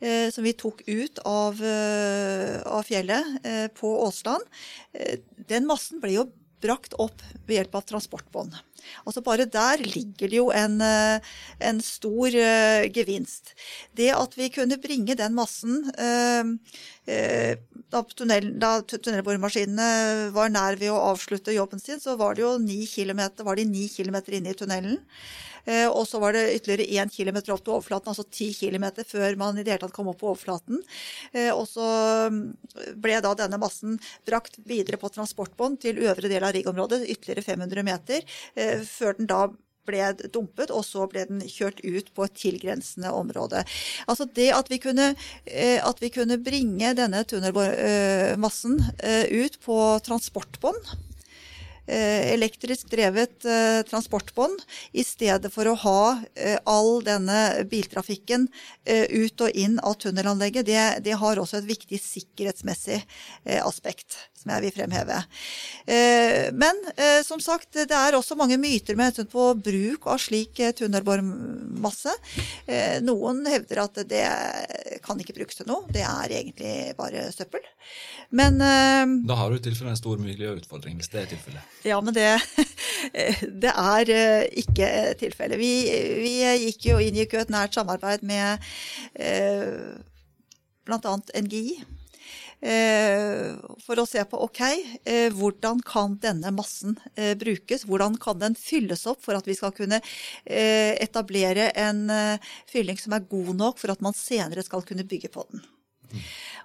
som 0.00 0.44
vi 0.46 0.54
tok 0.56 0.80
ut 0.86 1.18
av, 1.28 1.58
av 1.60 2.86
fjellet 2.88 3.74
på 3.76 3.90
Åsland. 4.00 4.46
Den 5.50 5.66
massen 5.68 6.00
ble 6.00 6.14
jo 6.14 6.24
brakt 6.62 6.96
opp 7.00 7.22
ved 7.46 7.58
hjelp 7.58 7.78
av 7.78 7.86
transportbånd. 7.88 8.56
Altså 9.04 9.22
Bare 9.24 9.46
der 9.50 9.82
ligger 9.84 10.30
det 10.30 10.38
jo 10.38 10.48
en, 10.56 10.78
eh, 10.80 11.32
en 11.68 11.80
stor 11.84 12.32
uh, 12.32 12.86
gevinst. 12.92 13.52
Det 13.96 14.08
at 14.14 14.36
vi 14.38 14.48
kunne 14.52 14.80
bringe 14.80 15.16
den 15.18 15.36
massen 15.36 15.84
uh, 16.00 16.56
Da, 17.90 18.02
tunnel, 18.14 18.52
da 18.62 18.68
tunnelboremaskinene 18.86 20.30
var 20.34 20.52
nær 20.52 20.76
ved 20.78 20.92
å 20.94 21.00
avslutte 21.10 21.54
jobben 21.56 21.80
sin, 21.82 21.98
så 21.98 22.14
var 22.20 22.36
det 22.36 22.44
jo 22.44 22.52
ni 22.62 22.84
kilometer, 22.86 23.42
var 23.42 23.58
de 23.58 23.64
ni 23.66 23.88
kilometer 23.90 24.36
inne 24.38 24.52
i 24.52 24.58
tunnelen. 24.58 25.00
Eh, 25.64 25.86
og 25.88 26.06
så 26.08 26.20
var 26.22 26.36
det 26.36 26.46
ytterligere 26.58 27.04
1 27.04 27.14
kilometer 27.14 27.54
opp 27.54 27.64
til 27.64 27.76
overflaten, 27.76 28.12
altså 28.12 28.26
10 28.26 28.50
kilometer 28.60 29.06
før 29.08 29.38
man 29.40 29.58
i 29.58 29.64
det 29.64 29.74
hele 29.74 29.84
tatt 29.84 29.96
kom 29.96 30.10
opp 30.12 30.20
på 30.22 30.30
overflaten. 30.32 30.82
Eh, 31.32 31.50
og 31.52 31.66
så 31.70 31.86
mm, 32.32 32.42
ble 33.00 33.18
da 33.24 33.34
denne 33.38 33.60
massen 33.60 33.98
brakt 34.28 34.60
videre 34.68 35.00
på 35.00 35.12
transportbånd 35.12 35.80
til 35.84 36.02
øvre 36.06 36.30
del 36.30 36.46
av 36.46 36.54
riggområdet, 36.56 37.04
ytterligere 37.08 37.46
500 37.52 37.86
meter, 37.86 38.38
eh, 38.54 38.86
før 38.86 39.18
den 39.18 39.30
da 39.30 39.48
ble 39.88 40.10
dumpet, 40.30 40.70
og 40.70 40.84
så 40.86 41.06
ble 41.10 41.24
den 41.26 41.40
kjørt 41.48 41.80
ut 41.82 42.10
på 42.14 42.26
et 42.26 42.34
tilgrensende 42.38 43.10
område. 43.16 43.64
Altså 44.06 44.26
det 44.36 44.50
at 44.54 44.68
vi 44.70 44.78
kunne, 44.78 45.08
at 45.16 46.02
vi 46.04 46.10
kunne 46.14 46.36
bringe 46.44 46.92
denne 46.94 47.24
tunnelmassen 47.26 48.76
ut 49.32 49.56
på 49.64 49.78
transportbånd 50.06 50.92
elektrisk 51.90 52.90
drevet 52.92 53.44
eh, 53.44 53.80
transportbånd, 53.88 54.62
i 54.92 55.04
stedet 55.06 55.50
for 55.52 55.70
å 55.70 55.76
ha 55.82 56.02
eh, 56.34 56.58
all 56.68 57.00
denne 57.06 57.66
biltrafikken 57.70 58.48
ut 58.90 59.42
og 59.44 59.56
inn 59.58 59.76
av 59.86 59.94
tunnelanlegget. 60.02 60.66
Det, 60.66 60.82
det 61.04 61.18
har 61.20 61.38
også 61.38 61.60
et 61.60 61.68
viktig 61.68 61.98
sikkerhetsmessig 62.02 62.98
aspekt 63.60 64.16
som 64.40 64.52
jeg 64.54 64.64
vil 64.66 64.74
fremheve. 64.74 65.18
Men 66.56 66.78
som 67.26 67.40
sagt, 67.42 67.72
det 67.74 67.96
er 67.96 68.16
også 68.16 68.36
mange 68.38 68.58
myter 68.60 68.96
med 68.96 69.10
hensyn 69.10 69.28
på 69.30 69.50
bruk 69.60 70.06
av 70.10 70.20
slik 70.22 70.60
tunnelboremasse. 70.78 72.14
Noen 73.04 73.42
hevder 73.50 73.82
at 73.84 74.00
det 74.10 74.24
kan 75.04 75.20
ikke 75.20 75.36
brukes 75.36 75.60
til 75.60 75.68
noe. 75.70 75.88
Det 75.92 76.04
er 76.06 76.36
egentlig 76.40 76.74
bare 76.98 77.28
søppel. 77.34 77.64
Men 78.30 78.60
Da 78.60 79.36
har 79.38 79.50
du 79.50 79.58
i 79.58 79.64
tilfelle 79.64 79.92
en 79.94 80.00
stor 80.00 80.20
miljøutfordring, 80.22 80.96
hvis 81.00 81.12
det 81.12 81.24
er 81.24 81.30
tilfellet. 81.34 81.76
Ja, 81.84 82.00
men 82.04 82.14
det, 82.16 82.28
det 83.62 83.72
er 83.72 84.12
eh, 84.14 84.44
ikke 84.62 84.90
tilfellet. 85.20 85.58
Vi, 85.60 85.72
vi 86.20 86.34
gikk 86.66 86.90
jo, 86.90 86.98
inngikk 87.02 87.36
jo 87.36 87.44
et 87.44 87.52
nært 87.52 87.76
samarbeid 87.76 88.24
med 88.26 88.70
eh, 89.14 89.96
bl.a. 90.88 91.16
NGI. 91.40 91.80
Eh, 92.60 93.56
for 93.80 93.96
å 93.96 94.04
se 94.04 94.20
på 94.28 94.40
ok, 94.44 94.60
eh, 95.08 95.28
hvordan 95.32 95.80
kan 95.86 96.18
denne 96.20 96.52
massen 96.52 96.98
eh, 97.14 97.32
brukes? 97.40 97.86
Hvordan 97.88 98.18
kan 98.20 98.40
den 98.42 98.56
fylles 98.58 99.06
opp 99.08 99.22
for 99.24 99.38
at 99.38 99.48
vi 99.48 99.56
skal 99.56 99.72
kunne 99.76 100.02
etablere 100.44 101.70
en 101.78 102.04
fylling 102.68 102.98
som 103.00 103.14
er 103.16 103.28
god 103.30 103.54
nok 103.56 103.80
for 103.80 103.92
at 103.92 104.02
man 104.04 104.16
senere 104.16 104.64
skal 104.66 104.84
kunne 104.84 105.06
bygge 105.08 105.32
på 105.32 105.46
den? 105.50 105.64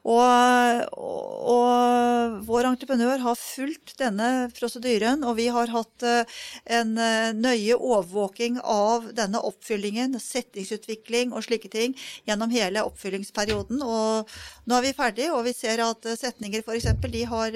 Og, 0.05 0.81
og, 0.93 2.35
vår 2.45 2.67
entreprenør 2.69 3.23
har 3.23 3.39
fulgt 3.39 3.95
denne 3.97 4.51
prosedyren, 4.53 5.23
og 5.25 5.39
vi 5.39 5.47
har 5.53 5.71
hatt 5.73 6.05
eh, 6.05 6.35
en 6.77 6.91
eh, 7.01 7.31
nøye 7.33 7.73
overvåking 7.73 8.59
av 8.61 9.07
denne 9.17 9.41
oppfyllingen, 9.49 10.19
setningsutvikling 10.21 11.33
og 11.33 11.47
slike 11.47 11.71
ting 11.73 11.97
gjennom 12.29 12.53
hele 12.53 12.85
oppfyllingsperioden. 12.85 13.81
Og 13.81 14.37
nå 14.69 14.77
er 14.77 14.85
vi 14.85 14.93
ferdig, 14.97 15.31
og 15.33 15.41
vi 15.49 15.55
ser 15.57 15.81
at 15.87 16.05
eh, 16.05 16.19
setninger 16.21 16.61
f.eks. 16.61 16.91
de 17.15 17.25
har 17.29 17.53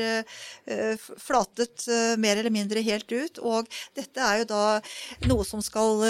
flatet 1.20 1.84
mer 2.22 2.40
eller 2.40 2.54
mindre 2.54 2.82
helt 2.86 3.10
ut. 3.12 3.40
Og 3.44 3.70
dette 3.98 4.24
er 4.24 4.42
jo 4.42 4.50
da 4.50 4.64
noe 5.30 5.46
som 5.46 5.62
skal 5.66 6.02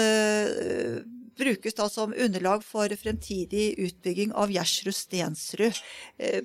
brukes 1.40 1.74
da 1.74 1.88
som 1.88 2.12
underlag 2.12 2.64
for 2.64 2.92
fremtidig 3.00 3.74
utbygging 3.80 4.34
av 4.36 4.52
Gjersrud-Stensrud 4.54 5.80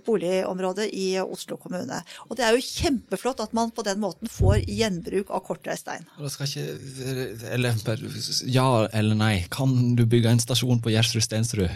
boligområde 0.06 0.88
i 0.90 1.08
Oslo 1.22 1.58
kommune. 1.62 2.02
Og 2.30 2.38
Det 2.38 2.46
er 2.46 2.56
jo 2.56 2.64
kjempeflott 2.64 3.44
at 3.44 3.56
man 3.58 3.74
på 3.76 3.86
den 3.88 4.02
måten 4.04 4.32
får 4.32 4.64
gjenbruk 4.70 5.32
av 5.34 5.44
kortreist 5.48 5.86
stein. 5.86 6.08
Ja 8.50 8.70
eller 8.92 9.18
nei, 9.20 9.36
kan 9.54 9.96
du 9.98 10.06
bygge 10.10 10.34
en 10.34 10.42
stasjon 10.42 10.82
på 10.82 10.94
Gjersrud-Stensrud? 10.94 11.70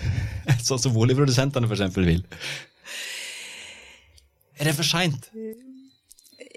Sånn 0.66 0.82
som 0.82 0.94
boligprodusentene 0.96 1.68
f.eks. 1.68 1.96
vil. 1.96 2.24
Er 4.56 4.70
det 4.70 4.76
for 4.76 4.88
seint? 4.88 5.30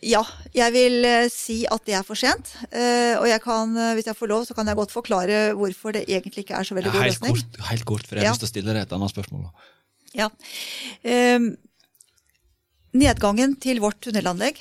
Ja, 0.05 0.21
jeg 0.55 0.71
vil 0.75 1.05
eh, 1.07 1.27
si 1.31 1.62
at 1.67 1.83
det 1.88 1.97
er 1.97 2.05
for 2.07 2.19
sent. 2.19 2.53
Eh, 2.71 3.17
og 3.19 3.27
jeg 3.27 3.41
kan, 3.43 3.73
eh, 3.75 3.95
hvis 3.97 4.07
jeg 4.07 4.15
får 4.15 4.31
lov, 4.31 4.45
så 4.47 4.55
kan 4.55 4.69
jeg 4.69 4.79
godt 4.79 4.93
forklare 4.95 5.39
hvorfor 5.59 5.95
det 5.95 6.05
egentlig 6.07 6.45
ikke 6.45 6.55
er 6.59 6.67
så 6.67 6.77
veldig 6.77 6.93
god 6.93 7.07
løsning. 7.09 7.35
Kort, 7.35 7.59
helt 7.71 7.85
kort, 7.89 8.07
for 8.07 8.15
jeg 8.15 8.23
har 8.23 8.29
ja. 8.29 8.35
lyst 8.35 8.45
til 8.45 8.49
å 8.49 8.53
stille 8.53 8.75
deg 8.75 8.85
et 8.85 8.95
annet 8.95 9.12
spørsmål. 9.12 9.49
Ja. 10.17 10.30
Eh, 11.04 11.39
nedgangen 12.98 13.56
til 13.62 13.82
vårt 13.84 14.00
tunnelanlegg 14.02 14.58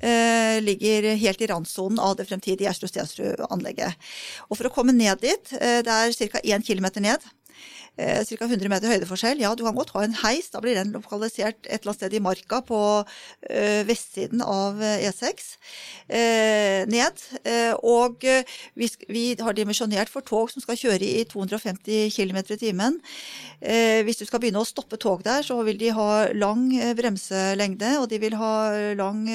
eh, 0.00 0.60
ligger 0.60 1.14
helt 1.20 1.40
i 1.40 1.48
randsonen 1.50 2.00
av 2.02 2.16
det 2.18 2.26
fremtidige 2.28 2.68
Gjerstrud-Stensrud-anlegget. 2.68 4.10
Og 4.48 4.58
for 4.58 4.68
å 4.68 4.74
komme 4.74 4.96
ned 4.96 5.22
dit, 5.24 5.54
eh, 5.60 5.80
det 5.86 5.96
er 5.96 6.32
ca. 6.34 6.42
1 6.44 6.66
km 6.66 6.90
ned, 7.00 7.24
eh, 8.00 8.24
ca. 8.24 8.48
100 8.48 8.70
meter 8.72 8.90
høydeforskjell. 8.90 9.40
Ja, 9.42 9.52
du 9.54 9.64
kan 9.66 9.76
godt 9.76 9.92
ha 9.94 10.04
en 10.06 10.16
heis, 10.22 10.50
da 10.52 10.62
blir 10.64 10.78
den 10.78 10.94
lokalisert 10.96 11.66
et 11.66 11.80
eller 11.80 11.92
annet 11.92 12.00
sted 12.00 12.16
i 12.16 12.22
marka 12.24 12.60
på 12.66 12.80
eh, 13.50 13.82
vestsiden 13.88 14.42
av 14.44 14.80
eh, 14.82 15.06
E6 15.10 15.54
eh, 16.08 16.86
ned. 16.90 17.24
Eh, 17.44 17.74
og 17.86 18.24
eh, 18.24 18.46
vi, 18.78 18.88
vi, 19.08 19.24
har 19.40 19.56
dimensjonert 19.56 20.10
for 20.12 20.26
tog 20.26 20.50
som 20.52 20.62
skal 20.64 20.78
kjøre 20.80 21.06
i 21.06 21.24
250 21.28 22.10
km 22.16 22.40
i 22.42 22.60
timen. 22.60 23.00
Hvis 23.60 24.16
du 24.16 24.22
skal 24.24 24.40
begynne 24.40 24.62
å 24.62 24.64
stoppe 24.64 24.96
tog 24.96 25.20
der, 25.20 25.42
så 25.44 25.58
vil 25.66 25.76
de 25.76 25.90
ha 25.92 26.30
lang 26.32 26.62
bremselengde, 26.96 27.90
og 28.00 28.06
de 28.08 28.16
vil 28.22 28.32
ha 28.40 28.52
lang 28.96 29.26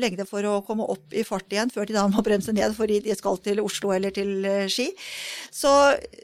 lengde 0.00 0.24
for 0.28 0.46
å 0.48 0.54
komme 0.64 0.86
opp 0.88 1.12
i 1.12 1.24
fart 1.26 1.52
igjen, 1.52 1.68
før 1.74 1.84
de 1.84 1.96
da 1.98 2.06
må 2.08 2.24
bremse 2.24 2.54
ned 2.56 2.72
fordi 2.78 3.02
de 3.04 3.16
skal 3.18 3.36
til 3.44 3.60
Oslo 3.60 3.92
eller 3.92 4.14
til 4.16 4.48
Ski. 4.72 4.88
Så, 5.52 5.72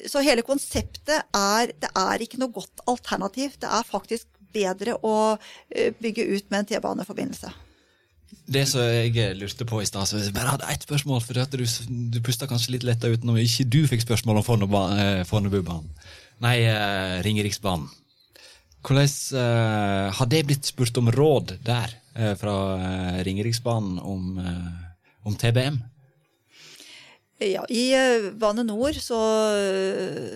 så 0.09 0.25
hele 0.25 0.45
konseptet 0.47 1.29
er 1.37 1.74
Det 1.83 1.91
er 1.99 2.25
ikke 2.25 2.41
noe 2.43 2.55
godt 2.55 2.85
alternativ. 2.91 3.59
Det 3.61 3.71
er 3.71 3.87
faktisk 3.89 4.29
bedre 4.55 4.95
å 5.03 5.37
bygge 5.99 6.29
ut 6.31 6.51
med 6.53 6.61
en 6.61 6.69
T-baneforbindelse. 6.69 7.51
Det 8.45 8.65
som 8.69 8.83
jeg 8.83 9.35
lurte 9.39 9.67
på 9.69 9.81
i 9.83 9.89
stad, 9.89 10.07
så 10.09 10.21
bare 10.35 10.55
hadde 10.55 10.69
ett 10.73 10.85
spørsmål. 10.87 11.21
for 11.25 11.39
Du, 11.51 11.65
du 12.13 12.21
pusta 12.23 12.47
kanskje 12.47 12.77
litt 12.77 12.87
letta 12.87 13.09
ut 13.09 13.25
når 13.25 13.43
ikke 13.45 13.67
du 13.71 13.81
fikk 13.89 14.05
spørsmål 14.05 14.41
om 14.41 14.47
Fornebubanen. 15.27 15.91
Nei, 16.45 16.59
uh, 16.67 17.23
Ringeriksbanen. 17.25 17.89
Hvordan 18.85 19.09
uh, 19.33 20.13
Har 20.13 20.29
det 20.29 20.45
blitt 20.45 20.69
spurt 20.69 20.99
om 21.01 21.09
råd 21.13 21.57
der 21.65 21.95
uh, 22.19 22.35
fra 22.37 22.55
uh, 22.77 23.23
Ringeriksbanen 23.25 23.99
om, 24.03 24.39
om, 25.25 25.37
TBM? 25.37 25.81
Ja, 27.43 27.65
I 27.67 27.83
Bane 28.39 28.63
Nor 28.63 28.95
så, 29.03 29.19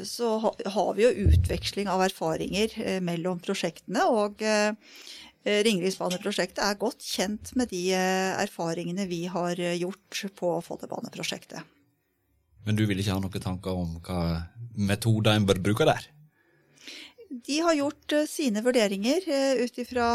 så, 0.04 0.32
har 0.42 0.88
vi 0.96 1.04
jo 1.04 1.28
utveksling 1.30 1.86
av 1.88 2.02
erfaringer 2.08 2.74
mellom 3.06 3.38
prosjektene. 3.40 4.02
og 4.10 4.42
Ringeriksbaneprosjektet 5.46 6.58
er 6.66 6.80
godt 6.82 7.06
kjent 7.06 7.54
med 7.56 7.70
de 7.70 7.84
erfaringene 7.94 9.06
vi 9.08 9.22
har 9.30 9.62
gjort 9.78 10.24
på 10.36 10.52
Follobaneprosjektet. 10.66 11.62
Men 12.66 12.76
du 12.76 12.84
vil 12.84 13.00
ikke 13.00 13.14
ha 13.14 13.22
noen 13.22 13.40
tanker 13.40 13.78
om 13.80 13.94
hva 14.04 14.22
metoder 14.76 15.38
en 15.38 15.46
bør 15.48 15.62
bruke 15.70 15.86
der? 15.88 16.10
De 17.28 17.60
har 17.64 17.76
gjort 17.76 18.12
eh, 18.16 18.26
sine 18.28 18.62
vurderinger 18.64 19.24
eh, 19.28 19.62
ut 19.64 19.80
ifra 19.80 20.08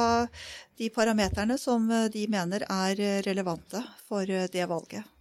de 0.78 0.90
parameterne 0.94 1.58
som 1.62 1.86
eh, 1.92 2.10
de 2.14 2.26
mener 2.30 2.66
er 2.66 3.02
relevante 3.26 3.82
for 4.08 4.26
det 4.26 4.66
valget. 4.70 5.13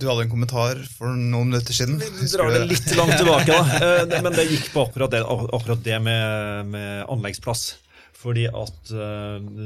Du 0.00 0.08
hadde 0.08 0.24
en 0.26 0.32
kommentar 0.32 0.80
for 0.96 1.12
noen 1.14 1.52
minutter 1.52 1.76
siden. 1.76 2.00
Vi 2.00 2.28
drar 2.32 2.50
det 2.54 2.64
litt 2.70 2.88
langt 2.98 3.14
tilbake, 3.20 3.52
da. 3.52 4.18
Men 4.24 4.34
det 4.34 4.48
gikk 4.48 4.72
på 4.74 4.86
akkurat 4.88 5.12
det, 5.14 5.22
akkurat 5.22 5.84
det 5.84 5.98
med, 6.02 6.72
med, 6.72 6.90
anleggsplass. 7.12 7.76
Fordi 8.22 8.46
at 8.46 8.92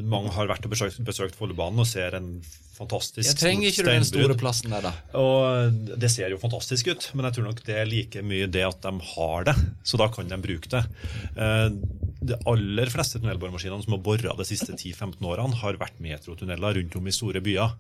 mange 0.09 0.33
har 0.33 0.49
vært 0.49 0.65
og 0.65 0.73
besøkt, 0.73 1.03
besøkt 1.05 1.37
Follobanen 1.37 1.83
og 1.83 1.89
ser 1.89 2.17
en 2.17 2.39
fantastisk 2.77 3.25
Jeg 3.29 3.39
trenger 3.41 3.71
ikke 3.71 3.87
den 3.89 4.07
store 4.07 4.37
plassen 4.39 4.73
der, 4.73 4.89
da? 4.89 4.93
Og 5.21 5.97
Det 6.01 6.11
ser 6.13 6.33
jo 6.33 6.41
fantastisk 6.41 6.91
ut, 6.93 7.09
men 7.15 7.29
jeg 7.29 7.39
tror 7.39 7.49
nok 7.51 7.63
det 7.67 7.79
er 7.81 7.89
like 7.89 8.25
mye 8.25 8.49
det 8.51 8.65
at 8.67 8.81
de 8.85 8.93
har 9.15 9.49
det. 9.49 9.57
Så 9.87 10.01
da 10.01 10.09
kan 10.13 10.29
de 10.31 10.41
bruke 10.43 10.73
det. 10.73 10.83
Eh, 12.27 12.33
de 12.33 12.39
aller 12.51 12.91
fleste 12.91 13.21
tunnelboremaskinene 13.21 13.85
som 13.85 13.95
har 13.95 14.03
bora 14.03 14.35
de 14.37 14.45
siste 14.45 14.73
10-15 14.75 15.25
årene, 15.25 15.57
har 15.63 15.79
vært 15.79 16.01
metrotunneler 16.01 16.81
rundt 16.81 16.97
om 16.97 17.07
i 17.07 17.15
store 17.15 17.41
byer. 17.41 17.77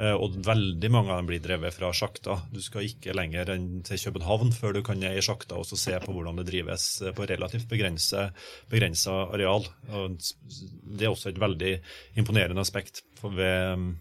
Eh, 0.00 0.14
og 0.14 0.38
veldig 0.44 0.90
mange 0.90 1.12
av 1.12 1.20
dem 1.20 1.28
blir 1.30 1.42
drevet 1.42 1.74
fra 1.74 1.92
sjakta. 1.92 2.40
Du 2.52 2.60
skal 2.62 2.88
ikke 2.88 3.14
lenger 3.14 3.54
enn 3.54 3.82
til 3.86 3.98
København 3.98 4.52
før 4.52 4.74
du 4.74 4.82
kan 4.82 4.98
ned 4.98 5.18
i 5.18 5.24
sjakta 5.24 5.58
og 5.58 5.66
se 5.66 5.98
på 6.02 6.12
hvordan 6.12 6.40
det 6.40 6.48
drives 6.50 7.02
på 7.14 7.28
relativt 7.28 7.68
begrensa 7.70 9.18
areal. 9.32 9.68
Og 9.92 10.18
det 10.18 11.06
er 11.06 11.12
også 11.12 11.30
et 11.30 11.40
veldig 11.40 11.76
imponerende 12.16 12.60
aspekt 12.60 13.04
ved 13.22 13.94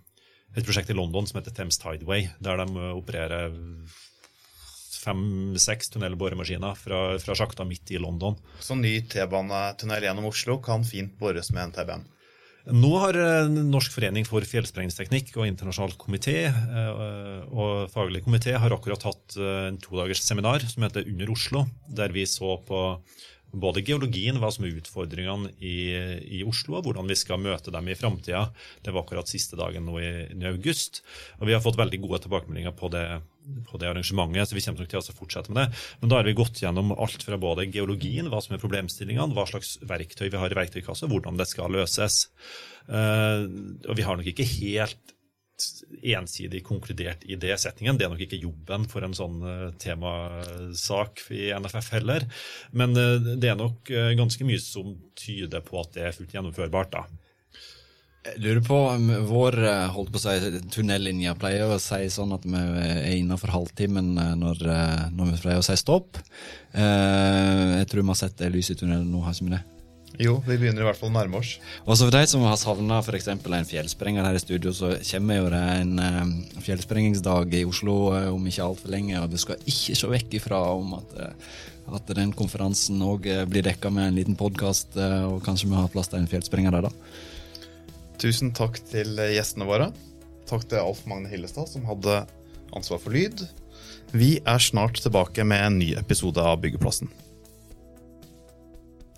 et 0.53 0.65
prosjekt 0.65 0.91
i 0.91 0.97
London 0.97 1.25
som 1.25 1.39
heter 1.39 1.53
Thames 1.55 1.79
Tideway, 1.81 2.27
der 2.43 2.59
de 2.61 2.67
eh, 2.77 2.97
opererer 2.97 3.53
fem-seks 5.01 5.93
tunnelboremaskiner 5.93 6.77
fra, 6.79 7.03
fra 7.21 7.37
sjakta 7.37 7.65
midt 7.67 7.93
i 7.93 8.01
London. 8.01 8.37
Så 8.63 8.77
ny 8.79 8.99
T-banetunnel 9.09 10.07
gjennom 10.07 10.29
Oslo 10.31 10.59
kan 10.63 10.85
fint 10.87 11.15
bores 11.19 11.51
med 11.55 11.67
en 11.67 11.75
TBM? 11.77 12.09
Nå 12.73 12.93
har 13.01 13.17
eh, 13.19 13.49
Norsk 13.51 13.91
forening 13.91 14.23
for 14.27 14.45
fjellsprengningsteknikk 14.47 15.33
og 15.35 15.49
internasjonal 15.49 15.97
komité 15.99 16.45
eh, 16.47 17.41
og 17.51 17.91
faglig 17.91 18.23
komité 18.23 18.55
har 18.55 18.71
akkurat 18.71 19.03
hatt 19.09 19.35
en 19.35 19.81
todagers 19.83 20.23
seminar 20.23 20.63
som 20.71 20.85
heter 20.87 21.09
Under 21.11 21.33
Oslo, 21.33 21.65
der 21.91 22.15
vi 22.15 22.23
så 22.29 22.55
på 22.63 22.85
både 23.53 23.83
geologien, 23.85 24.39
hva 24.41 24.49
som 24.53 24.65
er 24.65 24.77
utfordringene 24.79 25.51
i, 25.61 25.75
i, 26.39 26.41
Oslo, 26.47 26.79
og 26.79 26.87
hvordan 26.87 27.09
vi 27.09 27.17
skal 27.17 27.41
møte 27.41 27.73
dem 27.73 27.89
i 27.89 27.97
framtida. 27.97 28.47
Det 28.83 28.93
var 28.93 29.05
akkurat 29.05 29.29
siste 29.29 29.59
dagen 29.59 29.85
nå 29.87 29.99
i, 30.01 30.11
i, 30.33 30.41
august. 30.49 31.03
Og 31.39 31.47
vi 31.49 31.55
har 31.55 31.61
fått 31.63 31.77
veldig 31.79 32.01
gode 32.03 32.23
tilbakemeldinger 32.25 32.73
på 32.77 32.89
det, 32.93 33.05
på 33.67 33.79
det 33.81 33.89
arrangementet, 33.89 34.49
så 34.49 34.57
vi 34.57 34.63
kommer 34.63 34.83
nok 34.83 34.91
til 34.91 35.01
å 35.01 35.15
fortsette 35.17 35.53
med 35.53 35.63
det. 35.63 35.81
Men 36.01 36.11
da 36.11 36.19
har 36.19 36.27
vi 36.27 36.35
gått 36.37 36.61
gjennom 36.63 36.93
alt 36.95 37.25
fra 37.25 37.39
både 37.41 37.67
geologien, 37.71 38.29
hva 38.31 38.41
som 38.43 38.55
er 38.55 38.61
problemstillingene, 38.61 39.35
hva 39.35 39.47
slags 39.49 39.75
verktøy 39.87 40.29
vi 40.29 40.39
har 40.39 40.53
i 40.53 40.59
verktøykassa, 40.59 41.09
hvordan 41.11 41.39
det 41.39 41.49
skal 41.51 41.73
løses. 41.73 42.27
Uh, 42.87 43.47
og 43.87 43.97
vi 43.99 44.05
har 44.05 44.19
nok 44.19 44.29
ikke 44.31 44.47
helt 44.57 45.13
ensidig 46.03 46.63
konkludert 46.65 47.23
i 47.29 47.37
det 47.39 47.55
settingen. 47.61 47.99
Det 47.99 48.07
er 48.07 48.11
nok 48.11 48.23
ikke 48.25 48.41
jobben 48.41 48.87
for 48.91 49.05
en 49.05 49.15
sånn 49.15 49.37
uh, 49.45 49.67
temasak 49.79 51.25
i 51.35 51.51
NFF 51.55 51.91
heller. 51.97 52.25
Men 52.75 52.95
uh, 52.97 53.33
det 53.37 53.51
er 53.51 53.59
nok 53.59 53.91
ganske 54.17 54.47
mye 54.47 54.61
som 54.63 54.95
tyder 55.19 55.63
på 55.65 55.79
at 55.83 55.93
det 55.95 56.07
er 56.07 56.17
fullt 56.17 56.33
gjennomførbart. 56.35 56.95
da. 56.95 57.22
Jeg 58.23 58.39
lurer 58.39 58.61
på 58.63 58.77
vår 59.27 59.57
holdt 59.91 60.13
på 60.13 60.19
å 60.21 60.23
si, 60.23 60.61
tunnellinje 60.71 61.33
pleier 61.35 61.67
å 61.67 61.79
si 61.81 62.05
sånn 62.13 62.31
at 62.31 62.45
vi 62.47 62.55
er 62.55 63.17
innenfor 63.17 63.51
halvtimen 63.51 64.13
når, 64.39 64.63
når 65.11 65.33
vi 65.33 65.41
pleier 65.43 65.59
å 65.59 65.65
si 65.65 65.75
stopp. 65.75 66.21
Jeg 66.71 67.89
tror 67.91 68.05
vi 68.05 68.11
har 68.13 68.21
sett 68.21 68.39
det 68.39 68.53
lyset 68.53 68.77
i 68.77 68.85
tunnelen 68.85 69.11
nå, 69.11 69.25
har 69.25 69.35
ikke 69.35 69.49
vi 69.49 69.55
det? 69.57 69.63
Jo, 70.21 70.37
vi 70.45 70.59
begynner 70.61 70.83
i 70.83 70.85
hvert 70.85 70.99
fall 70.99 71.09
å 71.09 71.15
nærme 71.15 71.39
oss. 71.39 71.55
Og 71.87 71.97
så 71.97 72.05
for 72.05 72.13
de 72.13 72.21
som 72.29 72.43
har 72.45 72.57
savna 72.61 72.99
f.eks. 73.01 73.31
en 73.33 73.67
fjellsprenger 73.67 74.27
her 74.27 74.37
i 74.37 74.41
studio, 74.43 74.71
så 74.75 74.91
kommer 75.09 75.39
jo 75.39 75.47
det 75.49 75.61
en 75.81 75.93
um, 75.97 76.33
fjellsprengingsdag 76.61 77.55
i 77.57 77.63
Oslo 77.65 77.97
om 78.29 78.45
ikke 78.49 78.67
altfor 78.67 78.93
lenge. 78.93 79.17
Og 79.19 79.33
du 79.33 79.39
skal 79.41 79.57
ikke 79.65 79.97
se 79.97 80.11
vekk 80.13 80.37
ifra 80.37 80.61
om 80.77 80.93
at, 80.99 81.17
at 81.97 82.13
den 82.13 82.35
konferansen 82.37 83.01
òg 83.01 83.25
blir 83.49 83.65
dekka 83.65 83.89
med 83.93 84.11
en 84.11 84.19
liten 84.21 84.37
podkast, 84.37 84.93
og 84.95 85.41
kanskje 85.45 85.71
vi 85.71 85.79
har 85.81 85.89
plass 85.93 86.13
til 86.13 86.21
en 86.21 86.29
fjellsprenger 86.29 86.77
der, 86.77 86.91
da. 86.91 87.31
Tusen 88.21 88.53
takk 88.55 88.79
til 88.91 89.17
gjestene 89.17 89.67
våre. 89.67 89.89
Takk 90.49 90.67
til 90.69 90.81
Alf 90.83 91.03
Magne 91.09 91.31
Hillestad, 91.31 91.69
som 91.71 91.85
hadde 91.87 92.23
ansvar 92.75 93.01
for 93.01 93.15
lyd. 93.15 93.45
Vi 94.13 94.37
er 94.45 94.61
snart 94.61 94.99
tilbake 95.01 95.45
med 95.47 95.63
en 95.65 95.79
ny 95.81 95.93
episode 95.97 96.41
av 96.41 96.59
Byggeplassen. 96.61 97.09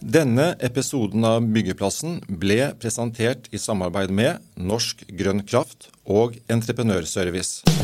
Denne 0.06 0.52
episoden 0.64 1.26
av 1.26 1.48
Byggeplassen 1.56 2.20
ble 2.28 2.70
presentert 2.80 3.50
i 3.56 3.60
samarbeid 3.60 4.14
med 4.14 4.44
Norsk 4.56 5.02
Grønn 5.18 5.42
Kraft 5.48 5.90
og 6.06 6.38
Entreprenørservice. 6.52 7.75